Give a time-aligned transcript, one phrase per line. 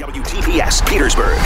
[0.00, 1.38] WTVS Petersburg.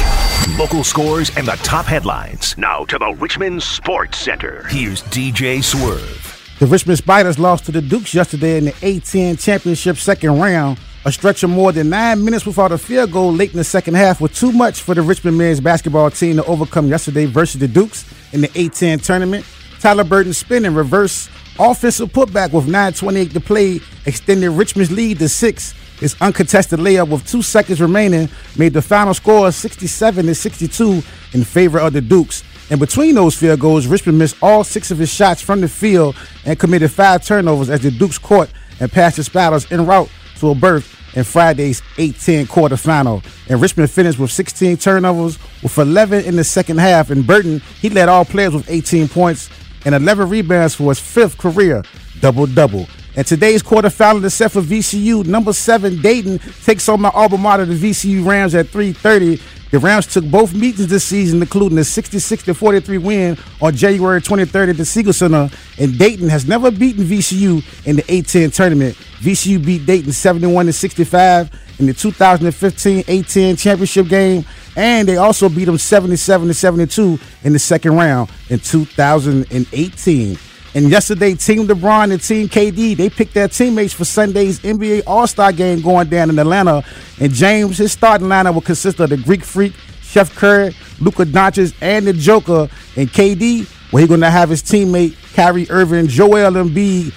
[0.59, 2.57] Local scores and the top headlines.
[2.57, 4.65] Now to the Richmond Sports Center.
[4.69, 6.57] Here's DJ Swerve.
[6.59, 10.79] The Richmond Spiders lost to the Dukes yesterday in the A10 championship second round.
[11.05, 13.97] A stretch of more than nine minutes without a field goal late in the second
[13.97, 17.69] half was too much for the Richmond men's basketball team to overcome yesterday versus the
[17.69, 19.45] Dukes in the A10 tournament.
[19.79, 21.29] Tyler Burton spinning reverse
[21.59, 27.27] offensive putback with 9.28 to play extended Richmond's lead to six his uncontested layup with
[27.27, 31.03] two seconds remaining made the final score 67 to 62
[31.33, 32.45] in favor of the Dukes.
[32.71, 36.17] And between those field goals, Richmond missed all six of his shots from the field
[36.45, 40.51] and committed five turnovers as the Dukes caught and passed the Spiders en route to
[40.51, 43.25] a berth in Friday's A10 quarterfinal.
[43.49, 47.11] And Richmond finished with 16 turnovers with 11 in the second half.
[47.11, 49.49] And Burton, he led all players with 18 points
[49.85, 51.83] and 11 rebounds for his fifth career
[52.21, 52.87] double-double.
[53.19, 55.27] And today's quarterfinal set for VCU.
[55.27, 59.41] Number seven, Dayton takes on my alma mater, the VCU Rams, at 3:30.
[59.73, 64.71] The Rams took both meetings this season, including a 66 43 win on January 23rd
[64.71, 65.51] at the Siegel Center.
[65.79, 68.95] And Dayton has never beaten VCU in the A10 tournament.
[69.19, 74.45] VCU beat Dayton 71 65 in the 2015 A10 championship game,
[74.77, 80.39] and they also beat them 77 72 in the second round in 2018.
[80.75, 85.53] And yesterday, Team LeBron and Team KD, they picked their teammates for Sunday's NBA All-Star
[85.53, 86.85] game going down in Atlanta.
[87.21, 91.75] And James, his starting lineup will consist of the Greek Freak, Chef Curry, Luka Doncic,
[91.81, 92.69] and the Joker.
[92.97, 97.13] And KD, well, he's going to have his teammate Kyrie Irving, Joel Embiid,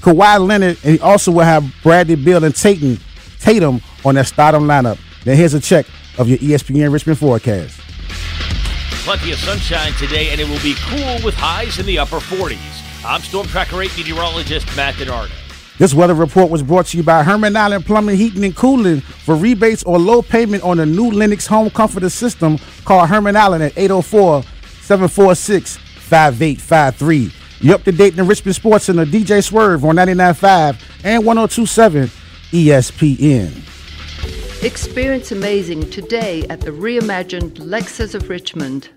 [0.00, 2.98] Kawhi Leonard, and he also will have Bradley Beal and Tatum,
[3.40, 4.98] Tatum on that starting lineup.
[5.24, 5.86] Now here's a check
[6.18, 7.80] of your ESPN Richmond forecast.
[9.06, 13.04] Plenty of sunshine today, and it will be cool with highs in the upper 40s.
[13.04, 15.30] I'm Storm Tracker 8 meteorologist Matt DiNardo.
[15.78, 19.00] This weather report was brought to you by Herman Allen Plumbing, Heating, and Cooling.
[19.00, 23.62] For rebates or low payment on a new Lennox home comforter system, call Herman Allen
[23.62, 27.32] at 804 746 5853.
[27.60, 31.24] You're up to date in the Richmond Sports and the DJ Swerve on 99.5 and
[31.24, 32.10] 1027
[32.50, 34.64] ESPN.
[34.64, 38.88] Experience amazing today at the reimagined Lexus of Richmond.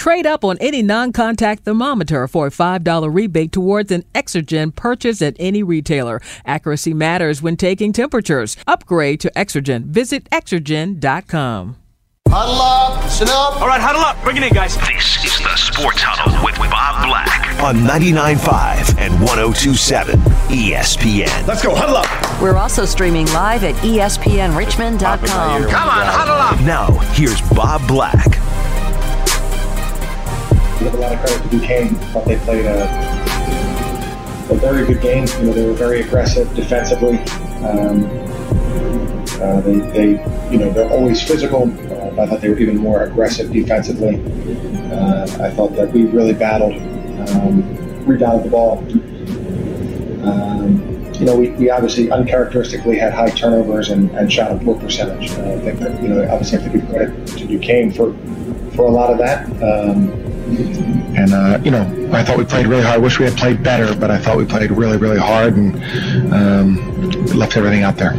[0.00, 5.20] Trade up on any non contact thermometer for a $5 rebate towards an Exergen purchase
[5.20, 6.22] at any retailer.
[6.46, 8.56] Accuracy matters when taking temperatures.
[8.66, 9.84] Upgrade to Exergen.
[9.84, 11.76] Visit Exergen.com.
[12.30, 13.60] Huddle up, sit up.
[13.60, 14.16] All right, huddle up.
[14.24, 14.74] Bring it in, guys.
[14.78, 20.14] This is the Sports Huddle with Bob Black on 99.5 and 102.7
[20.48, 21.46] ESPN.
[21.46, 22.40] Let's go, huddle up.
[22.40, 25.68] We're also streaming live at ESPNRichmond.com.
[25.68, 26.58] Come on, huddle up.
[26.62, 28.40] Now, here's Bob Black.
[30.80, 31.94] Give a lot of credit to Duquesne.
[32.12, 32.84] Thought they played a,
[34.50, 35.26] a very good game.
[35.38, 37.18] You know, they were very aggressive defensively.
[37.62, 38.06] Um,
[39.40, 40.08] uh, they, they,
[40.50, 41.62] you know, they're always physical.
[41.62, 44.16] Uh, I thought they were even more aggressive defensively.
[44.90, 46.74] Uh, I thought that we really battled,
[47.30, 48.78] um, rebounded the ball.
[50.26, 54.80] Um, you know, we, we obviously uncharacteristically had high turnovers and, and shot at work
[54.80, 55.30] percentage.
[55.32, 58.14] Uh, I think that, you know, obviously have to give credit to Duquesne for,
[58.74, 59.46] for a lot of that.
[59.62, 60.08] Um,
[60.50, 62.94] and uh, you know, I thought we played really hard.
[62.94, 66.34] I wish we had played better, but I thought we played really, really hard and
[66.34, 68.14] um, left everything out there.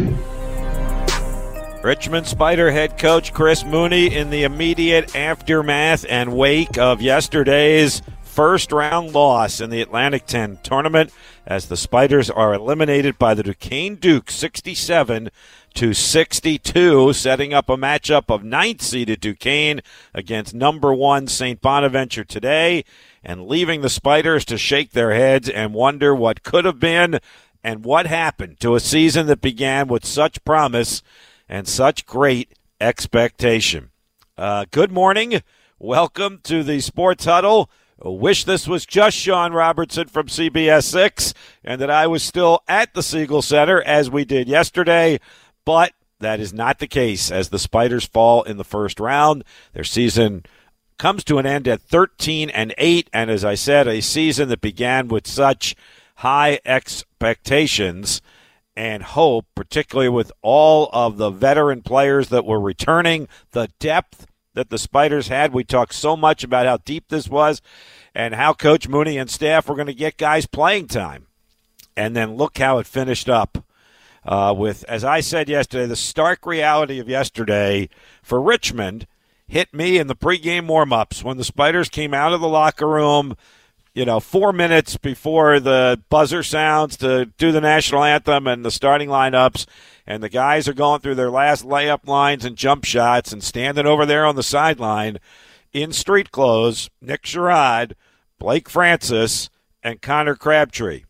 [1.84, 8.72] Richmond Spider head coach Chris Mooney in the immediate aftermath and wake of yesterday's first
[8.72, 11.12] round loss in the Atlantic 10 tournament
[11.46, 15.30] as the Spiders are eliminated by the Duquesne Dukes 67
[15.76, 19.82] to 62, setting up a matchup of ninth seeded Duquesne
[20.14, 21.62] against number one St.
[21.62, 22.84] Bonaventure today,
[23.24, 27.20] and leaving the Spiders to shake their heads and wonder what could have been
[27.64, 31.04] and what happened to a season that began with such promise
[31.48, 33.92] and such great expectation.
[34.38, 35.42] Uh, good morning.
[35.78, 37.70] Welcome to the Sports Huddle.
[38.04, 42.96] Wish this was just Sean Robertson from CBS 6 and that I was still at
[42.96, 45.20] the Siegel Center as we did yesterday,
[45.66, 49.44] but that is not the case as the Spiders fall in the first round.
[49.74, 50.46] Their season
[50.98, 54.62] comes to an end at 13 and 8 and as I said, a season that
[54.62, 55.76] began with such
[56.18, 58.22] high expectations
[58.76, 64.70] and hope, particularly with all of the veteran players that were returning, the depth that
[64.70, 65.54] the Spiders had.
[65.54, 67.62] We talked so much about how deep this was
[68.14, 71.28] and how Coach Mooney and staff were going to get guys playing time.
[71.98, 73.66] And then look how it finished up
[74.26, 77.90] uh, with, as I said yesterday, the stark reality of yesterday
[78.22, 79.08] for Richmond
[79.48, 82.88] hit me in the pregame warm ups when the Spiders came out of the locker
[82.88, 83.36] room
[83.94, 88.72] you know, four minutes before the buzzer sounds to do the national anthem and the
[88.72, 89.66] starting lineups,
[90.08, 93.86] and the guys are going through their last layup lines and jump shots and standing
[93.86, 95.20] over there on the sideline
[95.74, 97.94] in street clothes, Nick Sherod,
[98.40, 99.50] Blake Francis,
[99.84, 101.04] and Connor Crabtree.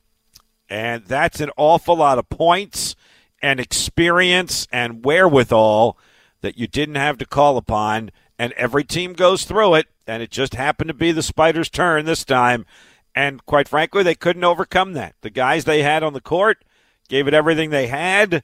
[0.70, 2.96] And that's an awful lot of points
[3.42, 5.98] and experience and wherewithal
[6.42, 8.12] that you didn't have to call upon.
[8.38, 9.88] And every team goes through it.
[10.08, 12.66] And it just happened to be the Spiders' turn this time.
[13.14, 15.16] And quite frankly, they couldn't overcome that.
[15.22, 16.64] The guys they had on the court
[17.08, 18.44] gave it everything they had,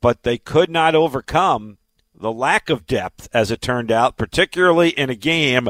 [0.00, 1.78] but they could not overcome
[2.14, 5.68] the lack of depth, as it turned out, particularly in a game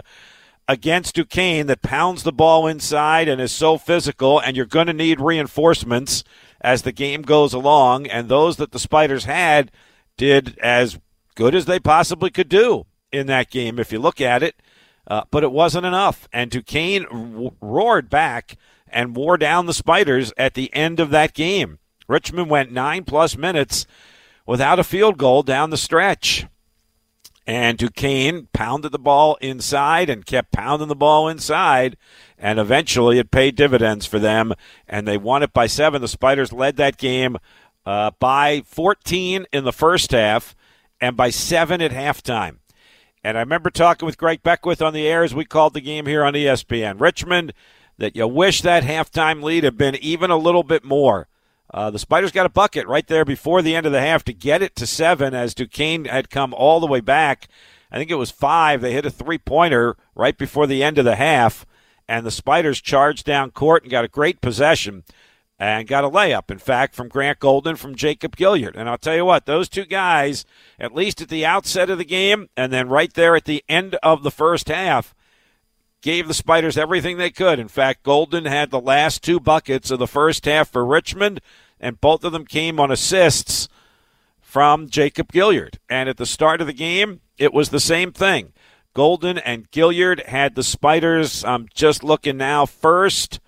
[0.69, 4.93] against Duquesne that pounds the ball inside and is so physical, and you're going to
[4.93, 6.25] need reinforcements
[6.61, 8.07] as the game goes along.
[8.07, 9.71] And those that the Spiders had
[10.17, 10.99] did as
[11.35, 14.57] good as they possibly could do in that game, if you look at it.
[15.07, 16.29] Uh, but it wasn't enough.
[16.33, 18.57] And Duquesne w- roared back
[18.89, 21.79] and wore down the Spiders at the end of that game.
[22.09, 23.87] Richmond went nine plus minutes
[24.47, 26.47] without a field goal down the stretch.
[27.46, 31.96] And Duquesne pounded the ball inside and kept pounding the ball inside.
[32.38, 34.55] And eventually it paid dividends for them.
[34.88, 36.00] And they won it by seven.
[36.00, 37.37] The Spiders led that game
[37.85, 40.56] uh, by 14 in the first half
[41.00, 42.58] and by seven at halftime.
[43.23, 46.06] And I remember talking with Greg Beckwith on the air as we called the game
[46.06, 47.00] here on ESPN.
[47.00, 47.52] Richmond,
[47.99, 51.29] that you wish that halftime lead had been even a little bit more.
[51.75, 54.32] Uh, the Spiders got a bucket right there before the end of the half to
[54.32, 57.49] get it to seven as Duquesne had come all the way back.
[57.91, 58.81] I think it was five.
[58.81, 61.67] They hit a three pointer right before the end of the half,
[62.09, 65.03] and the Spiders charged down court and got a great possession
[65.59, 68.77] and got a layup, in fact, from Grant Golden from Jacob Gilliard.
[68.77, 70.44] And I'll tell you what, those two guys,
[70.79, 73.97] at least at the outset of the game and then right there at the end
[73.97, 75.12] of the first half,
[76.03, 77.59] gave the Spiders everything they could.
[77.59, 81.41] In fact, Golden had the last two buckets of the first half for Richmond
[81.85, 83.69] and both of them came on assists
[84.41, 85.77] from Jacob Gilliard.
[85.89, 88.55] And at the start of the game, it was the same thing.
[88.95, 93.39] Golden and Gilliard had the Spiders, I'm just looking now, first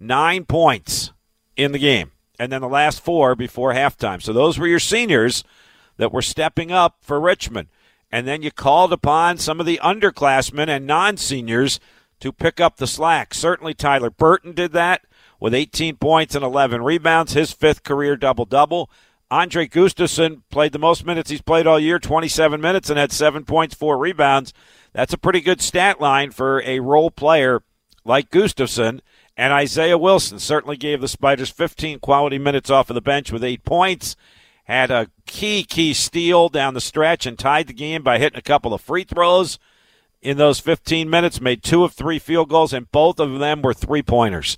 [0.00, 1.12] nine points
[1.54, 4.22] in the game, and then the last four before halftime.
[4.22, 5.44] So those were your seniors
[5.98, 7.68] that were stepping up for Richmond.
[8.10, 11.78] And then you called upon some of the underclassmen and non seniors
[12.20, 13.34] to pick up the slack.
[13.34, 15.02] Certainly Tyler Burton did that
[15.40, 18.90] with 18 points and 11 rebounds, his fifth career double double.
[19.30, 23.44] Andre Gustavson played the most minutes he's played all year, 27 minutes, and had seven
[23.44, 24.52] points, four rebounds.
[24.92, 27.62] That's a pretty good stat line for a role player
[28.04, 29.00] like Gustavson.
[29.36, 33.44] And Isaiah Wilson certainly gave the Spiders 15 quality minutes off of the bench with
[33.44, 34.16] eight points.
[34.64, 38.42] Had a key, key steal down the stretch and tied the game by hitting a
[38.42, 39.58] couple of free throws
[40.22, 41.40] in those 15 minutes.
[41.40, 44.56] Made two of three field goals, and both of them were three pointers.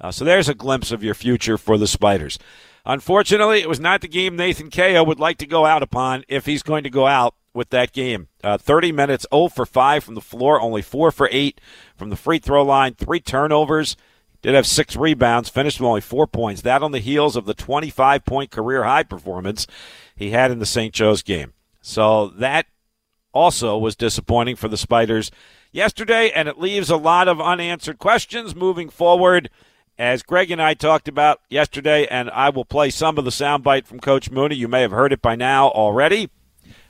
[0.00, 2.38] Uh, so there's a glimpse of your future for the Spiders.
[2.86, 6.46] Unfortunately, it was not the game Nathan Cayo would like to go out upon if
[6.46, 8.28] he's going to go out with that game.
[8.42, 11.60] Uh, 30 minutes, 0 for 5 from the floor, only 4 for 8
[11.96, 13.96] from the free throw line, three turnovers.
[14.42, 16.62] Did have six rebounds, finished with only four points.
[16.62, 19.66] That on the heels of the 25 point career high performance
[20.16, 20.94] he had in the St.
[20.94, 21.52] Joe's game.
[21.82, 22.64] So that
[23.32, 25.30] also was disappointing for the Spiders
[25.72, 29.50] yesterday, and it leaves a lot of unanswered questions moving forward
[30.00, 33.84] as Greg and I talked about yesterday, and I will play some of the soundbite
[33.84, 34.54] from Coach Mooney.
[34.54, 36.30] You may have heard it by now already.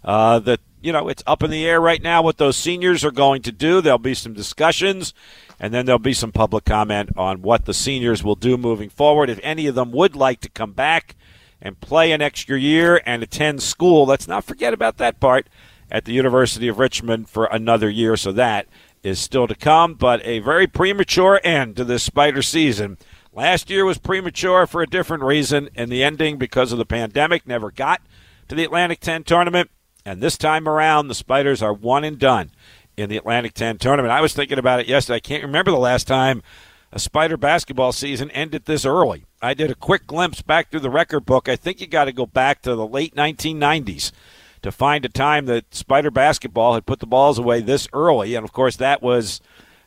[0.05, 3.11] Uh, that you know it's up in the air right now what those seniors are
[3.11, 3.81] going to do.
[3.81, 5.13] There'll be some discussions,
[5.59, 9.29] and then there'll be some public comment on what the seniors will do moving forward.
[9.29, 11.17] If any of them would like to come back
[11.61, 15.49] and play an extra year and attend school, let's not forget about that part
[15.91, 18.17] at the University of Richmond for another year.
[18.17, 18.69] So that
[19.03, 22.99] is still to come, but a very premature end to this Spider season.
[23.33, 27.47] Last year was premature for a different reason, and the ending because of the pandemic
[27.47, 28.03] never got
[28.49, 29.71] to the Atlantic 10 tournament.
[30.05, 32.51] And this time around, the Spiders are one and done
[32.97, 34.13] in the Atlantic 10 tournament.
[34.13, 35.17] I was thinking about it yesterday.
[35.17, 36.43] I can't remember the last time
[36.93, 39.25] a Spider basketball season ended this early.
[39.41, 41.49] I did a quick glimpse back through the record book.
[41.49, 44.13] I think you got to go back to the late 1990s
[44.63, 48.35] to find a time that Spider basketball had put the balls away this early.
[48.35, 49.41] And of course, that was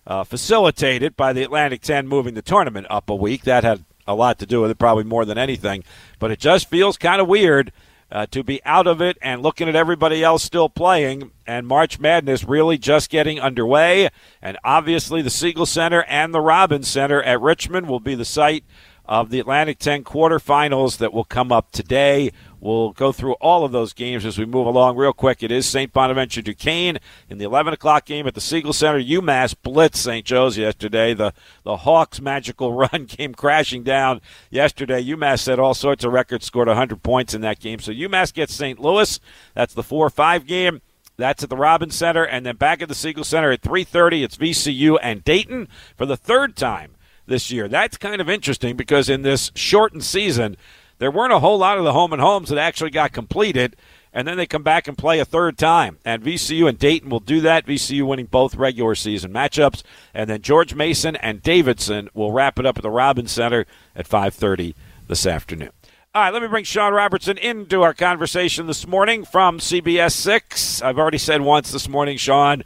[0.06, 3.44] uh, facilitated by the Atlantic 10 moving the tournament up a week.
[3.44, 5.84] That had a lot to do with it, probably more than anything.
[6.20, 7.72] But it just feels kind of weird
[8.12, 12.00] uh, to be out of it and looking at everybody else still playing, and March
[12.00, 14.10] Madness really just getting underway.
[14.42, 18.66] And obviously, the Siegel Center and the Robins Center at Richmond will be the site
[19.06, 22.32] of the Atlantic 10 quarterfinals that will come up today
[22.64, 25.44] We'll go through all of those games as we move along real quick.
[25.44, 25.92] It is St.
[25.92, 29.02] Bonaventure Duquesne in the 11 o'clock game at the Siegel Center.
[29.02, 30.26] UMass blitzed St.
[30.26, 31.14] Joe's yesterday.
[31.14, 31.34] The,
[31.66, 35.04] the Hawks' magical run came crashing down yesterday.
[35.04, 37.80] UMass set all sorts of records, scored 100 points in that game.
[37.80, 38.80] So UMass gets St.
[38.80, 39.20] Louis.
[39.54, 40.82] That's the 4 5 game.
[41.18, 42.24] That's at the Robins Center.
[42.24, 45.68] And then back at the Siegel Center at 3.30, it's VCU and Dayton
[45.98, 47.68] for the third time this year.
[47.68, 50.56] That's kind of interesting because in this shortened season–
[51.04, 53.76] there weren't a whole lot of the home and homes that actually got completed.
[54.14, 55.98] And then they come back and play a third time.
[56.06, 57.66] And VCU and Dayton will do that.
[57.66, 59.84] VCU winning both regular season matchups.
[60.14, 63.66] And then George Mason and Davidson will wrap it up at the Robins Center
[63.98, 64.76] at 5.30
[65.10, 65.72] this afternoon.
[66.16, 70.82] All right, let me bring Sean Robertson into our conversation this morning from CBS 6.
[70.84, 72.64] I've already said once this morning, Sean,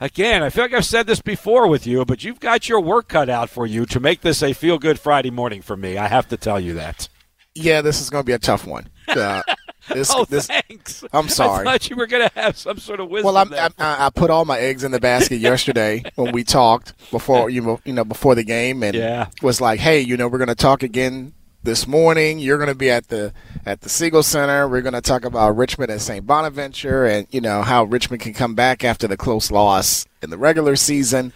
[0.00, 3.06] again, I feel like I've said this before with you, but you've got your work
[3.06, 5.98] cut out for you to make this a feel good Friday morning for me.
[5.98, 7.08] I have to tell you that.
[7.54, 8.88] Yeah, this is going to be a tough one.
[9.10, 9.42] Uh,
[9.88, 11.02] this, oh, this, thanks.
[11.12, 11.66] I'm sorry.
[11.66, 13.34] I thought you were going to have some sort of wisdom.
[13.34, 17.50] Well, I, I, put all my eggs in the basket yesterday when we talked before
[17.50, 19.26] you you know before the game, and yeah.
[19.42, 21.32] was like, hey, you know, we're going to talk again
[21.64, 22.38] this morning.
[22.38, 23.32] You're going to be at the
[23.66, 24.68] at the Siegel Center.
[24.68, 26.24] We're going to talk about Richmond and St.
[26.24, 30.38] Bonaventure, and you know how Richmond can come back after the close loss in the
[30.38, 31.32] regular season.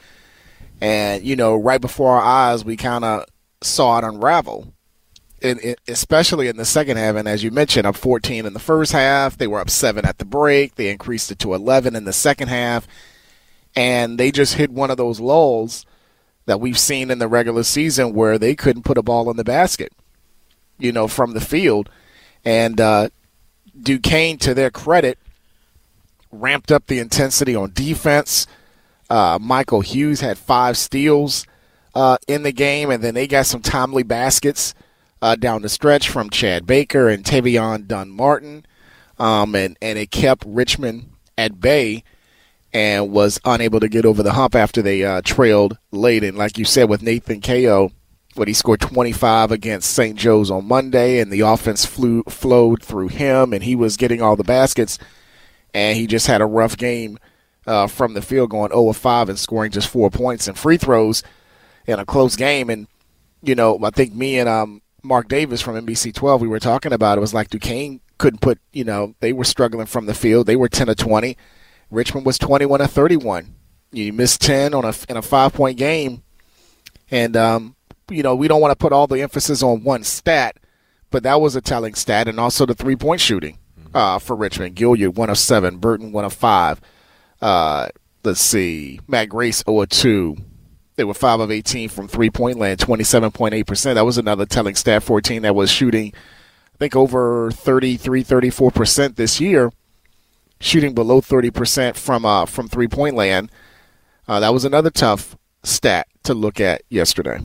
[0.81, 3.25] And you know, right before our eyes, we kind of
[3.63, 4.74] saw it unravel
[5.45, 7.17] in, especially in the second half.
[7.17, 9.37] And as you mentioned, up 14 in the first half.
[9.37, 10.75] They were up seven at the break.
[10.75, 12.89] They increased it to 11 in the second half,
[13.77, 15.85] and they just hit one of those lulls
[16.47, 19.45] that we've seen in the regular season where they couldn't put a ball in the
[19.45, 19.93] basket,
[20.79, 21.91] you know, from the field.
[22.45, 23.11] And uh,
[23.81, 25.19] Duquesne, to their credit,
[26.31, 28.47] ramped up the intensity on defense.
[29.09, 31.47] Uh, Michael Hughes had five steals
[31.95, 34.75] uh, in the game, and then they got some timely baskets
[35.25, 38.67] uh, down the stretch from Chad Baker and Tavian Dunn Martin.
[39.19, 42.05] Um, and, and it kept Richmond at bay
[42.75, 46.25] and was unable to get over the hump after they uh, trailed late.
[46.25, 47.91] And like you said, with Nathan Cayo,
[48.35, 50.15] what he scored 25 against St.
[50.15, 54.37] Joe's on Monday, and the offense flew, flowed through him, and he was getting all
[54.37, 54.99] the baskets.
[55.73, 57.19] And he just had a rough game
[57.67, 60.77] uh, from the field, going 0 of 5 and scoring just four points and free
[60.77, 61.23] throws
[61.87, 62.69] in a close game.
[62.69, 62.89] And
[63.41, 66.93] you know, I think me and um, Mark Davis from NBC 12, we were talking
[66.93, 70.47] about it was like Duquesne couldn't put, you know, they were struggling from the field.
[70.47, 71.37] They were 10 of 20.
[71.91, 73.55] Richmond was 21 of 31.
[73.93, 76.25] You missed 10 on a in a five point game,
[77.11, 77.77] and um,
[78.11, 80.57] you know we don't want to put all the emphasis on one stat,
[81.11, 83.59] but that was a telling stat, and also the three point shooting
[83.95, 84.75] uh, for Richmond.
[84.75, 86.81] Gilliard one of seven, Burton one of five.
[87.41, 87.89] Uh,
[88.25, 90.37] let's see, Matt Grace 0 of two,
[90.97, 93.95] they were 5 of 18 from three point land, 27.8%.
[93.95, 96.13] That was another telling stat for a team that was shooting,
[96.75, 99.73] I think, over 33, 34% this year,
[100.61, 103.51] shooting below 30% from, uh, from three point land.
[104.27, 107.41] Uh, that was another tough stat to look at yesterday.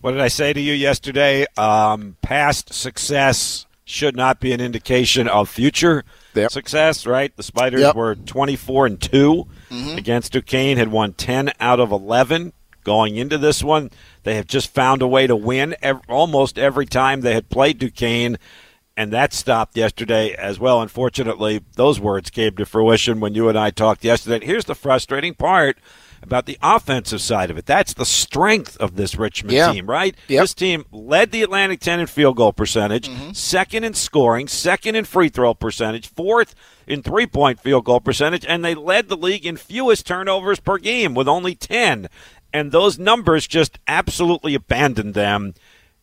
[0.00, 1.46] What did I say to you yesterday?
[1.56, 6.04] Um, past success should not be an indication of future
[6.34, 6.50] yep.
[6.50, 7.34] success, right?
[7.36, 7.94] The Spiders yep.
[7.94, 9.96] were 24 and 2 mm-hmm.
[9.96, 12.52] against Duquesne, had won 10 out of 11
[12.84, 13.90] going into this one.
[14.22, 15.74] They have just found a way to win
[16.08, 18.38] almost every time they had played Duquesne,
[18.96, 20.80] and that stopped yesterday as well.
[20.80, 24.44] Unfortunately, those words came to fruition when you and I talked yesterday.
[24.44, 25.78] Here's the frustrating part
[26.24, 27.66] about the offensive side of it.
[27.66, 29.72] That's the strength of this Richmond yeah.
[29.72, 30.16] team, right?
[30.28, 30.42] Yep.
[30.42, 33.32] This team led the Atlantic 10 in field goal percentage, mm-hmm.
[33.32, 36.54] second in scoring, second in free throw percentage, fourth
[36.86, 40.78] in three point field goal percentage, and they led the league in fewest turnovers per
[40.78, 42.08] game with only 10.
[42.52, 45.54] And those numbers just absolutely abandoned them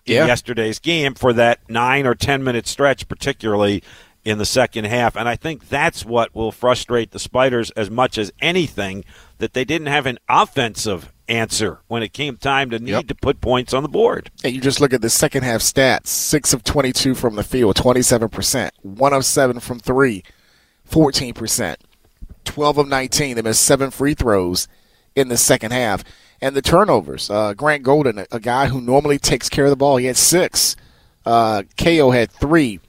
[0.06, 0.26] in yeah.
[0.26, 3.84] yesterday's game for that nine or 10 minute stretch, particularly
[4.24, 5.16] in the second half.
[5.16, 9.04] And I think that's what will frustrate the Spiders as much as anything
[9.40, 13.08] that they didn't have an offensive answer when it came time to need yep.
[13.08, 14.30] to put points on the board.
[14.44, 17.78] And you just look at the second half stats 6 of 22 from the field,
[17.78, 20.24] 27%, 1 of 7 from 3,
[20.90, 21.76] 14%,
[22.44, 23.36] 12 of 19.
[23.36, 24.68] They missed 7 free throws
[25.16, 26.04] in the second half.
[26.44, 27.30] And the turnovers.
[27.30, 30.18] Uh, Grant Golden, a, a, guy who normally takes care of the ball, he had
[30.18, 30.76] 6.
[31.24, 32.80] Uh, Cayo had 3.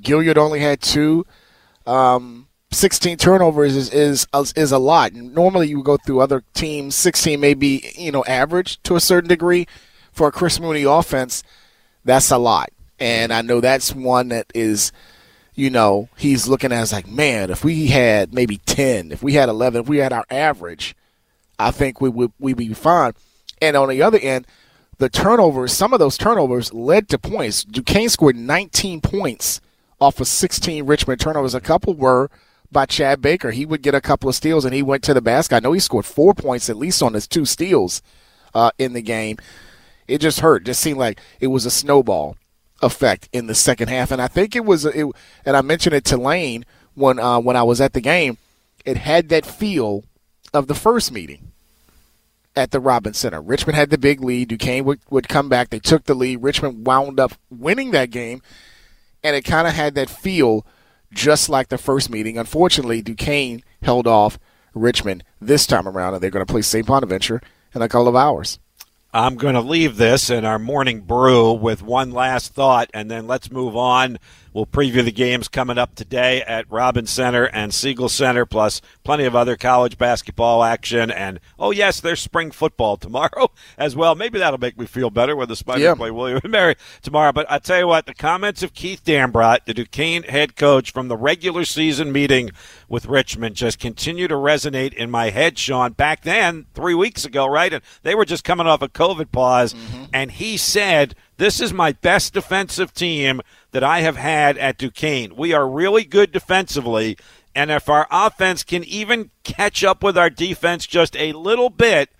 [0.00, 1.24] Gilliard only had 2.
[1.86, 5.14] Um, 16 turnovers is, is is a lot.
[5.14, 6.94] Normally, you go through other teams.
[6.94, 9.66] 16 may be you know average to a certain degree.
[10.12, 11.42] For a Chris Mooney offense,
[12.04, 14.90] that's a lot, and I know that's one that is,
[15.54, 19.34] you know, he's looking at as like, man, if we had maybe 10, if we
[19.34, 20.96] had 11, if we had our average,
[21.58, 23.12] I think we would we'd be fine.
[23.60, 24.46] And on the other end,
[24.98, 27.62] the turnovers, some of those turnovers led to points.
[27.64, 29.60] Duquesne scored 19 points
[30.00, 31.54] off of 16 Richmond turnovers.
[31.54, 32.30] A couple were
[32.70, 33.50] by Chad Baker.
[33.50, 35.56] He would get a couple of steals and he went to the basket.
[35.56, 38.02] I know he scored four points at least on his two steals
[38.54, 39.38] uh, in the game.
[40.08, 40.64] It just hurt.
[40.64, 42.36] Just seemed like it was a snowball
[42.82, 44.10] effect in the second half.
[44.10, 45.06] And I think it was, it,
[45.44, 48.38] and I mentioned it to Lane when uh, when I was at the game.
[48.84, 50.04] It had that feel
[50.54, 51.52] of the first meeting
[52.54, 53.40] at the Robins Center.
[53.40, 54.48] Richmond had the big lead.
[54.48, 55.70] Duquesne would, would come back.
[55.70, 56.42] They took the lead.
[56.42, 58.42] Richmond wound up winning that game,
[59.26, 60.64] and it kind of had that feel
[61.12, 62.38] just like the first meeting.
[62.38, 64.38] Unfortunately, Duquesne held off
[64.72, 66.86] Richmond this time around, and they're going to play St.
[66.86, 67.42] Bonaventure
[67.74, 68.60] in a couple of hours.
[69.12, 73.26] I'm going to leave this in our morning brew with one last thought, and then
[73.26, 74.18] let's move on
[74.56, 79.26] We'll preview the games coming up today at Robins Center and Siegel Center, plus plenty
[79.26, 81.10] of other college basketball action.
[81.10, 84.14] And oh yes, there's spring football tomorrow as well.
[84.14, 85.94] Maybe that'll make me feel better when the Spiders yeah.
[85.94, 87.32] play William and Mary tomorrow.
[87.32, 91.08] But I tell you what, the comments of Keith Dambrot, the Duquesne head coach from
[91.08, 92.50] the regular season meeting
[92.88, 95.58] with Richmond, just continue to resonate in my head.
[95.58, 99.30] Sean, back then, three weeks ago, right, and they were just coming off a COVID
[99.32, 100.04] pause, mm-hmm.
[100.14, 103.40] and he said this is my best defensive team
[103.72, 105.36] that I have had at Duquesne.
[105.36, 107.18] We are really good defensively,
[107.54, 112.10] and if our offense can even catch up with our defense just a little bit,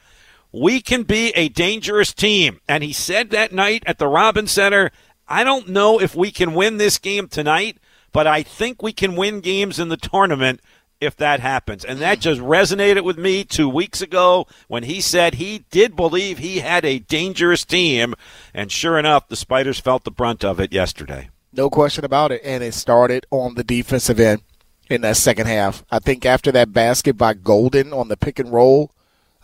[0.53, 2.61] we can be a dangerous team.
[2.69, 4.91] And he said that night at the Robins Center,
[5.29, 7.79] I don't know if we can win this game tonight,
[8.13, 10.61] but I think we can win games in the tournament
[11.01, 11.85] if that happens.
[11.85, 16.39] And that just resonated with me two weeks ago when he said he did believe
[16.39, 18.15] he had a dangerous team.
[18.55, 21.31] And sure enough, the Spiders felt the brunt of it yesterday.
[21.53, 22.41] No question about it.
[22.45, 24.43] And it started on the defensive end
[24.89, 25.85] in that second half.
[25.91, 28.93] I think after that basket by Golden on the pick and roll,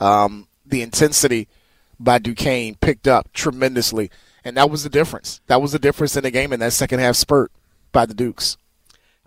[0.01, 1.49] um, the intensity
[1.99, 4.11] by Duquesne picked up tremendously.
[4.45, 5.41] And that was the difference.
[5.47, 7.53] That was the difference in the game in that second half spurt
[7.93, 8.57] by the Dukes.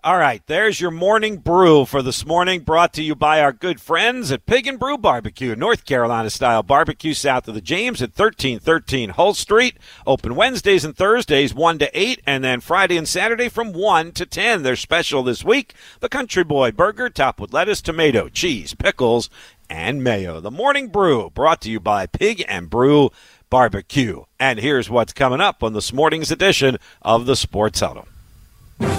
[0.06, 3.80] All right, there's your morning brew for this morning, brought to you by our good
[3.80, 8.10] friends at Pig and Brew Barbecue, North Carolina style barbecue south of the James at
[8.10, 9.76] 1313 Hull Street.
[10.06, 14.24] Open Wednesdays and Thursdays 1 to 8, and then Friday and Saturday from 1 to
[14.24, 14.62] 10.
[14.62, 19.28] They're special this week the Country Boy Burger, topped with lettuce, tomato, cheese, pickles,
[19.68, 20.38] and mayo.
[20.38, 23.10] The morning brew brought to you by Pig and Brew
[23.50, 24.22] Barbecue.
[24.38, 28.06] And here's what's coming up on this morning's edition of the Sports Huddle.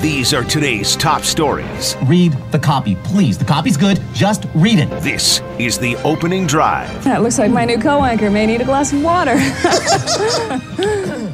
[0.01, 1.95] These are today's top stories.
[2.05, 3.37] Read the copy, please.
[3.37, 4.01] The copy's good.
[4.13, 4.89] Just read it.
[5.01, 7.03] This is the opening drive.
[7.03, 9.35] That looks like my new co anchor may need a glass of water.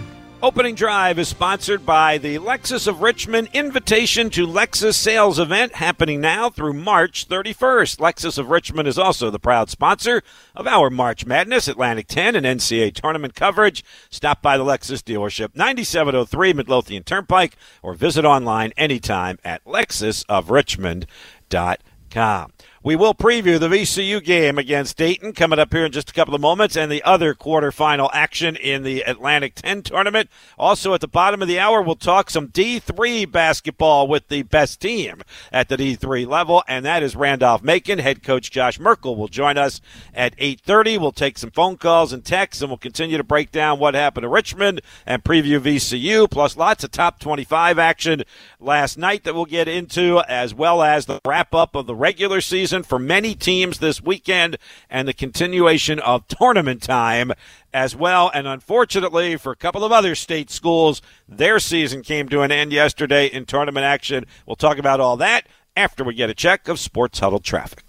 [0.43, 6.19] Opening Drive is sponsored by the Lexus of Richmond Invitation to Lexus Sales Event happening
[6.19, 7.99] now through March 31st.
[7.99, 10.21] Lexus of Richmond is also the proud sponsor
[10.53, 13.85] of our March Madness, Atlantic 10, and NCAA tournament coverage.
[14.09, 22.51] Stop by the Lexus dealership, 9703 Midlothian Turnpike, or visit online anytime at lexusofrichmond.com.
[22.85, 26.35] We will preview the VCU game against Dayton coming up here in just a couple
[26.35, 30.29] of moments and the other quarterfinal action in the Atlantic 10 tournament.
[30.57, 34.81] Also, at the bottom of the hour, we'll talk some D3 basketball with the best
[34.81, 37.99] team at the D3 level, and that is Randolph Macon.
[37.99, 39.79] Head coach Josh Merkel will join us
[40.13, 40.99] at 8.30.
[40.99, 44.23] We'll take some phone calls and texts, and we'll continue to break down what happened
[44.23, 48.23] to Richmond and preview VCU, plus lots of top 25 action
[48.59, 52.41] last night that we'll get into, as well as the wrap up of the regular
[52.41, 54.57] season season for many teams this weekend
[54.89, 57.31] and the continuation of tournament time
[57.71, 58.31] as well.
[58.33, 62.71] And unfortunately, for a couple of other state schools, their season came to an end
[62.71, 64.25] yesterday in tournament action.
[64.47, 65.45] We'll talk about all that
[65.77, 67.83] after we get a check of Sports Huddle traffic.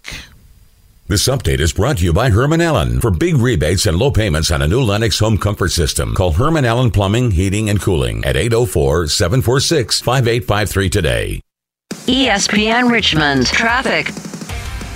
[1.07, 3.01] This update is brought to you by Herman Allen.
[3.01, 6.65] For big rebates and low payments on a new Lennox home comfort system, call Herman
[6.65, 11.41] Allen Plumbing, Heating, and Cooling at 804 746 5853 today.
[12.05, 14.34] ESPN Richmond Traffic.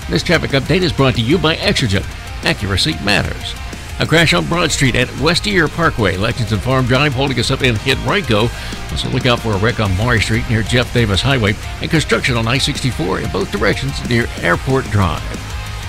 [0.09, 2.03] This traffic update is brought to you by Exergen.
[2.43, 3.53] Accuracy matters.
[3.99, 7.75] A crash on Broad Street at Westerre Parkway, Lexington Farm Drive, holding us up in
[7.75, 8.49] Henrico.
[8.89, 12.35] Also, look out for a wreck on Maury Street near Jeff Davis Highway and construction
[12.37, 15.21] on I 64 in both directions near Airport Drive.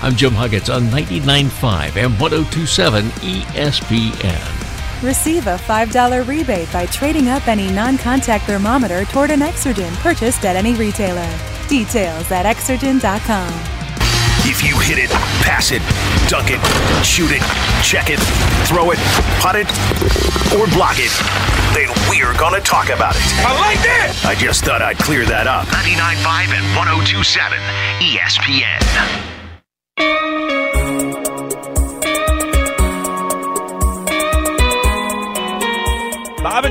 [0.03, 4.71] I'm Jim Huggins on 99.5 and 1027 ESPN.
[5.03, 10.45] Receive a $5 rebate by trading up any non contact thermometer toward an Exergen purchased
[10.45, 11.27] at any retailer.
[11.67, 13.80] Details at Exergen.com.
[14.43, 15.09] If you hit it,
[15.45, 15.81] pass it,
[16.27, 16.59] dunk it,
[17.05, 17.41] shoot it,
[17.83, 18.19] check it,
[18.67, 18.97] throw it,
[19.39, 19.67] putt it,
[20.57, 21.13] or block it,
[21.77, 23.21] then we're going to talk about it.
[23.45, 24.17] I like that!
[24.25, 25.67] I just thought I'd clear that up.
[25.67, 27.59] 99.5 and 1027
[28.01, 29.30] ESPN.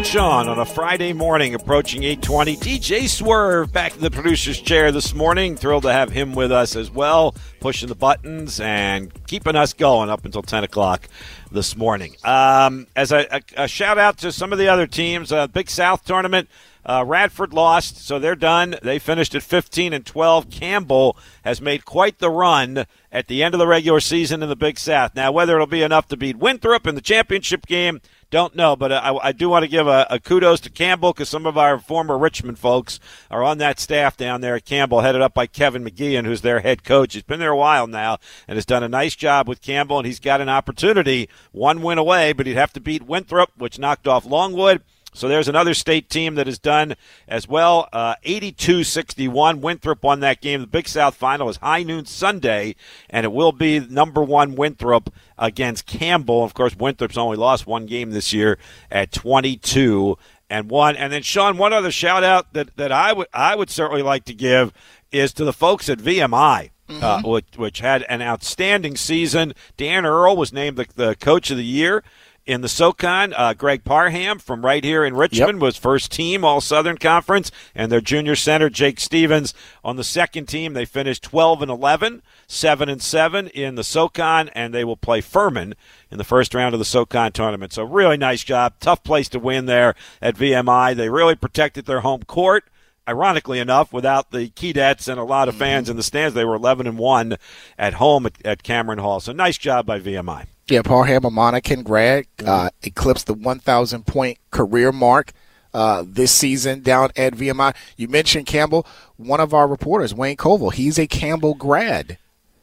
[0.00, 2.56] And Sean on a Friday morning approaching 820.
[2.56, 5.56] DJ Swerve back in the producer's chair this morning.
[5.56, 10.08] Thrilled to have him with us as well, pushing the buttons and keeping us going
[10.08, 11.06] up until 10 o'clock
[11.52, 12.16] this morning.
[12.24, 15.68] Um, as a, a, a, shout out to some of the other teams, uh, Big
[15.68, 16.48] South tournament.
[16.82, 18.76] Uh, Radford lost, so they're done.
[18.82, 20.48] They finished at 15 and 12.
[20.48, 24.56] Campbell has made quite the run at the end of the regular season in the
[24.56, 25.14] Big South.
[25.14, 28.76] Now, whether it'll be enough to beat Winthrop in the championship game, don't know.
[28.76, 31.58] But I, I do want to give a, a kudos to Campbell because some of
[31.58, 35.46] our former Richmond folks are on that staff down there at Campbell, headed up by
[35.46, 37.14] Kevin McGeehan, who's their head coach.
[37.14, 40.06] He's been there a while now and has done a nice job with Campbell, and
[40.06, 44.08] he's got an opportunity, one win away, but he'd have to beat Winthrop, which knocked
[44.08, 44.82] off Longwood.
[45.12, 46.94] So there's another state team that has done
[47.26, 47.88] as well.
[47.92, 49.60] Uh, 82-61.
[49.60, 50.60] Winthrop won that game.
[50.60, 52.76] The Big South final is high noon Sunday,
[53.08, 56.44] and it will be number one Winthrop against Campbell.
[56.44, 58.58] Of course, Winthrop's only lost one game this year
[58.90, 60.16] at 22
[60.48, 60.96] and one.
[60.96, 64.24] And then Sean, one other shout out that, that I would I would certainly like
[64.26, 64.72] to give
[65.10, 66.70] is to the folks at VMI.
[66.88, 67.04] Uh, mm-hmm.
[67.04, 69.52] Uh, which, which, had an outstanding season.
[69.76, 72.02] Dan Earl was named the, the coach of the year
[72.46, 73.32] in the SoCon.
[73.34, 75.62] Uh, Greg Parham from right here in Richmond yep.
[75.62, 80.46] was first team All Southern Conference, and their junior center Jake Stevens on the second
[80.46, 80.72] team.
[80.72, 85.20] They finished 12 and 11, 7 and 7 in the SoCon, and they will play
[85.20, 85.74] Furman
[86.10, 87.72] in the first round of the SoCon tournament.
[87.72, 88.74] So really nice job.
[88.80, 90.96] Tough place to win there at VMI.
[90.96, 92.64] They really protected their home court
[93.08, 95.92] ironically enough, without the Keydets and a lot of fans mm-hmm.
[95.92, 97.36] in the stands, they were 11 and one
[97.76, 99.18] at home at, at Cameron Hall.
[99.18, 100.46] So nice job by VMI.
[100.70, 105.32] Yeah, a Monacan grad, uh, eclipsed the 1,000 point career mark
[105.74, 107.74] uh, this season down at VMI.
[107.96, 108.86] You mentioned Campbell.
[109.16, 112.18] One of our reporters, Wayne Covil, he's a Campbell grad.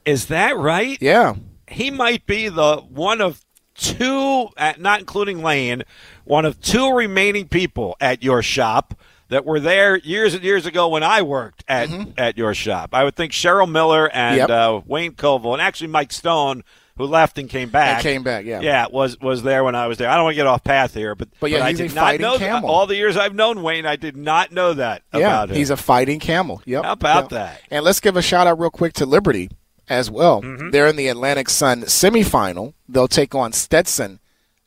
[0.05, 0.97] Is that right?
[1.01, 1.35] Yeah.
[1.67, 3.43] He might be the one of
[3.75, 5.83] two, not including Lane,
[6.23, 8.93] one of two remaining people at your shop
[9.29, 12.11] that were there years and years ago when I worked at mm-hmm.
[12.17, 12.91] at your shop.
[12.93, 14.49] I would think Cheryl Miller and yep.
[14.49, 16.63] uh, Wayne Covil, and actually Mike Stone
[16.97, 17.97] who left and came back.
[17.97, 18.61] And came back, yeah.
[18.61, 20.09] Yeah, was was there when I was there.
[20.09, 21.91] I don't want to get off path here, but but yeah, but he's I did
[21.91, 22.67] a not fighting know camel.
[22.67, 22.73] That.
[22.73, 25.49] All the years I've known Wayne, I did not know that yeah, him.
[25.49, 26.61] he's a fighting camel.
[26.65, 26.83] Yep.
[26.83, 27.29] How about yep.
[27.31, 27.61] that?
[27.71, 29.49] And let's give a shout out real quick to Liberty
[29.89, 30.41] as well.
[30.41, 30.71] Mm-hmm.
[30.71, 32.73] They're in the Atlantic Sun semifinal.
[32.89, 34.19] They'll take on Stetson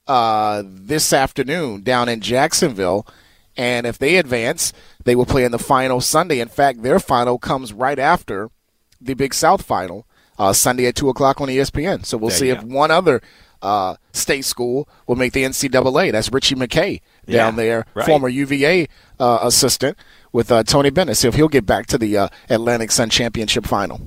[0.06, 3.06] uh, this afternoon down in Jacksonville.
[3.56, 4.72] And if they advance,
[5.04, 6.40] they will play in the final Sunday.
[6.40, 8.50] In fact, their final comes right after
[9.00, 10.06] the Big South final
[10.40, 12.04] uh, Sunday at 2 o'clock on ESPN.
[12.06, 13.20] So we'll there see if one other
[13.60, 16.12] uh, state school will make the NCAA.
[16.12, 18.06] That's Ritchie McKay down yeah, there, right.
[18.06, 18.88] former UVA
[19.20, 19.98] uh, assistant
[20.32, 21.18] with uh, Tony Bennett.
[21.18, 24.00] See if he'll get back to the uh, Atlantic Sun Championship final.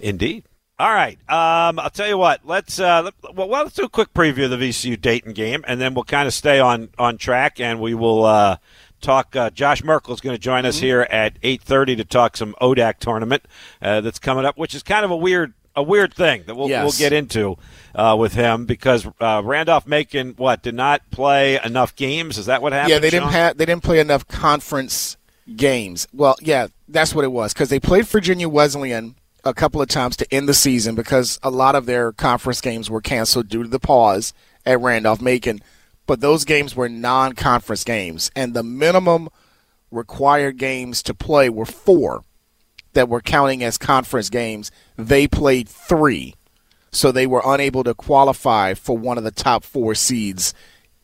[0.00, 0.44] Indeed.
[0.80, 1.16] All right.
[1.30, 2.40] Um, I'll tell you what.
[2.44, 5.94] Let's uh, well, let's do a quick preview of the VCU Dayton game, and then
[5.94, 8.58] we'll kind of stay on on track, and we will uh,
[9.06, 9.34] talk.
[9.34, 10.86] Uh, Josh Merkel is going to join us mm-hmm.
[10.86, 13.44] here at eight thirty to talk some ODAC tournament
[13.80, 16.68] uh, that's coming up, which is kind of a weird a weird thing that we'll,
[16.68, 16.82] yes.
[16.82, 17.56] we'll get into
[17.94, 22.38] uh, with him because uh, Randolph Macon what did not play enough games.
[22.38, 22.90] Is that what happened?
[22.90, 23.20] Yeah, they Sean?
[23.20, 25.16] didn't have they didn't play enough conference
[25.54, 26.08] games.
[26.12, 29.14] Well, yeah, that's what it was because they played Virginia Wesleyan
[29.44, 32.90] a couple of times to end the season because a lot of their conference games
[32.90, 35.60] were canceled due to the pause at Randolph Macon
[36.06, 39.28] but those games were non conference games, and the minimum
[39.90, 42.22] required games to play were four
[42.92, 44.70] that were counting as conference games.
[44.96, 46.34] They played three,
[46.90, 50.54] so they were unable to qualify for one of the top four seeds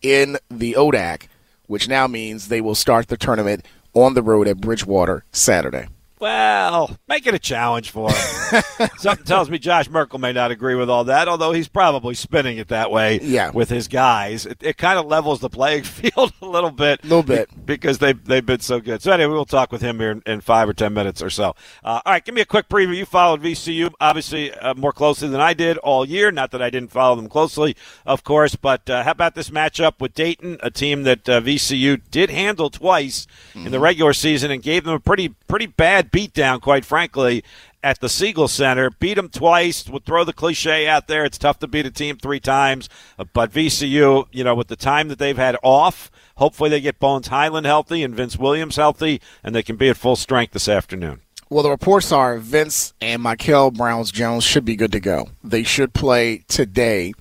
[0.00, 1.28] in the ODAC,
[1.66, 5.86] which now means they will start the tournament on the road at Bridgewater Saturday.
[6.22, 8.62] Well, make it a challenge for him.
[8.98, 12.58] Something tells me Josh Merkel may not agree with all that, although he's probably spinning
[12.58, 13.50] it that way yeah.
[13.50, 14.46] with his guys.
[14.46, 17.02] It, it kind of levels the playing field a little bit.
[17.02, 17.50] A little bit.
[17.66, 19.02] Because they, they've been so good.
[19.02, 21.56] So, anyway, we'll talk with him here in, in five or ten minutes or so.
[21.82, 22.94] Uh, all right, give me a quick preview.
[22.94, 26.30] You followed VCU, obviously, uh, more closely than I did all year.
[26.30, 27.74] Not that I didn't follow them closely,
[28.06, 32.00] of course, but uh, how about this matchup with Dayton, a team that uh, VCU
[32.12, 33.66] did handle twice mm-hmm.
[33.66, 37.42] in the regular season and gave them a pretty, pretty bad beatdown, quite frankly,
[37.82, 38.90] at the Siegel Center.
[38.90, 39.88] Beat them twice.
[39.88, 41.24] Would throw the cliche out there.
[41.24, 42.88] It's tough to beat a team three times.
[43.18, 47.00] Uh, but VCU, you know, with the time that they've had off, hopefully they get
[47.00, 50.68] Bones Hyland healthy and Vince Williams healthy, and they can be at full strength this
[50.68, 51.20] afternoon.
[51.48, 55.28] Well, the reports are Vince and Michael Browns Jones should be good to go.
[55.44, 57.12] They should play today.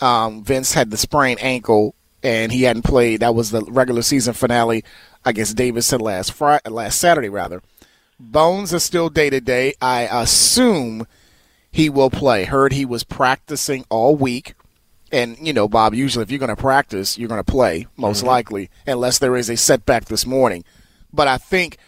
[0.00, 3.20] Um, Vince had the sprained ankle, and he hadn't played.
[3.20, 4.84] That was the regular season finale
[5.24, 7.60] against Davidson last Friday, last Saturday rather.
[8.20, 9.74] Bones is still day to day.
[9.80, 11.06] I assume
[11.70, 12.44] he will play.
[12.44, 14.54] Heard he was practicing all week
[15.10, 18.22] And you know, Bob, usually if you're going to practice, you're going to play most
[18.22, 18.26] Mhm.
[18.26, 20.64] likely, unless there is a setback this morning.
[21.10, 21.78] But I think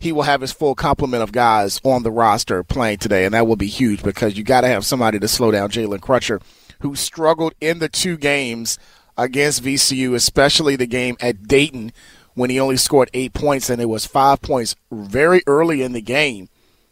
[0.00, 3.46] he will have his full complement of guys on the roster playing today, and that
[3.46, 6.40] will be huge because you got to have somebody to slow down Jalen Crutcher,
[6.80, 8.78] who struggled in the two games
[9.18, 11.92] against VCU, especially the game at Dayton
[12.34, 16.00] when he only scored eight points, and it was five points very early in the
[16.00, 16.48] game,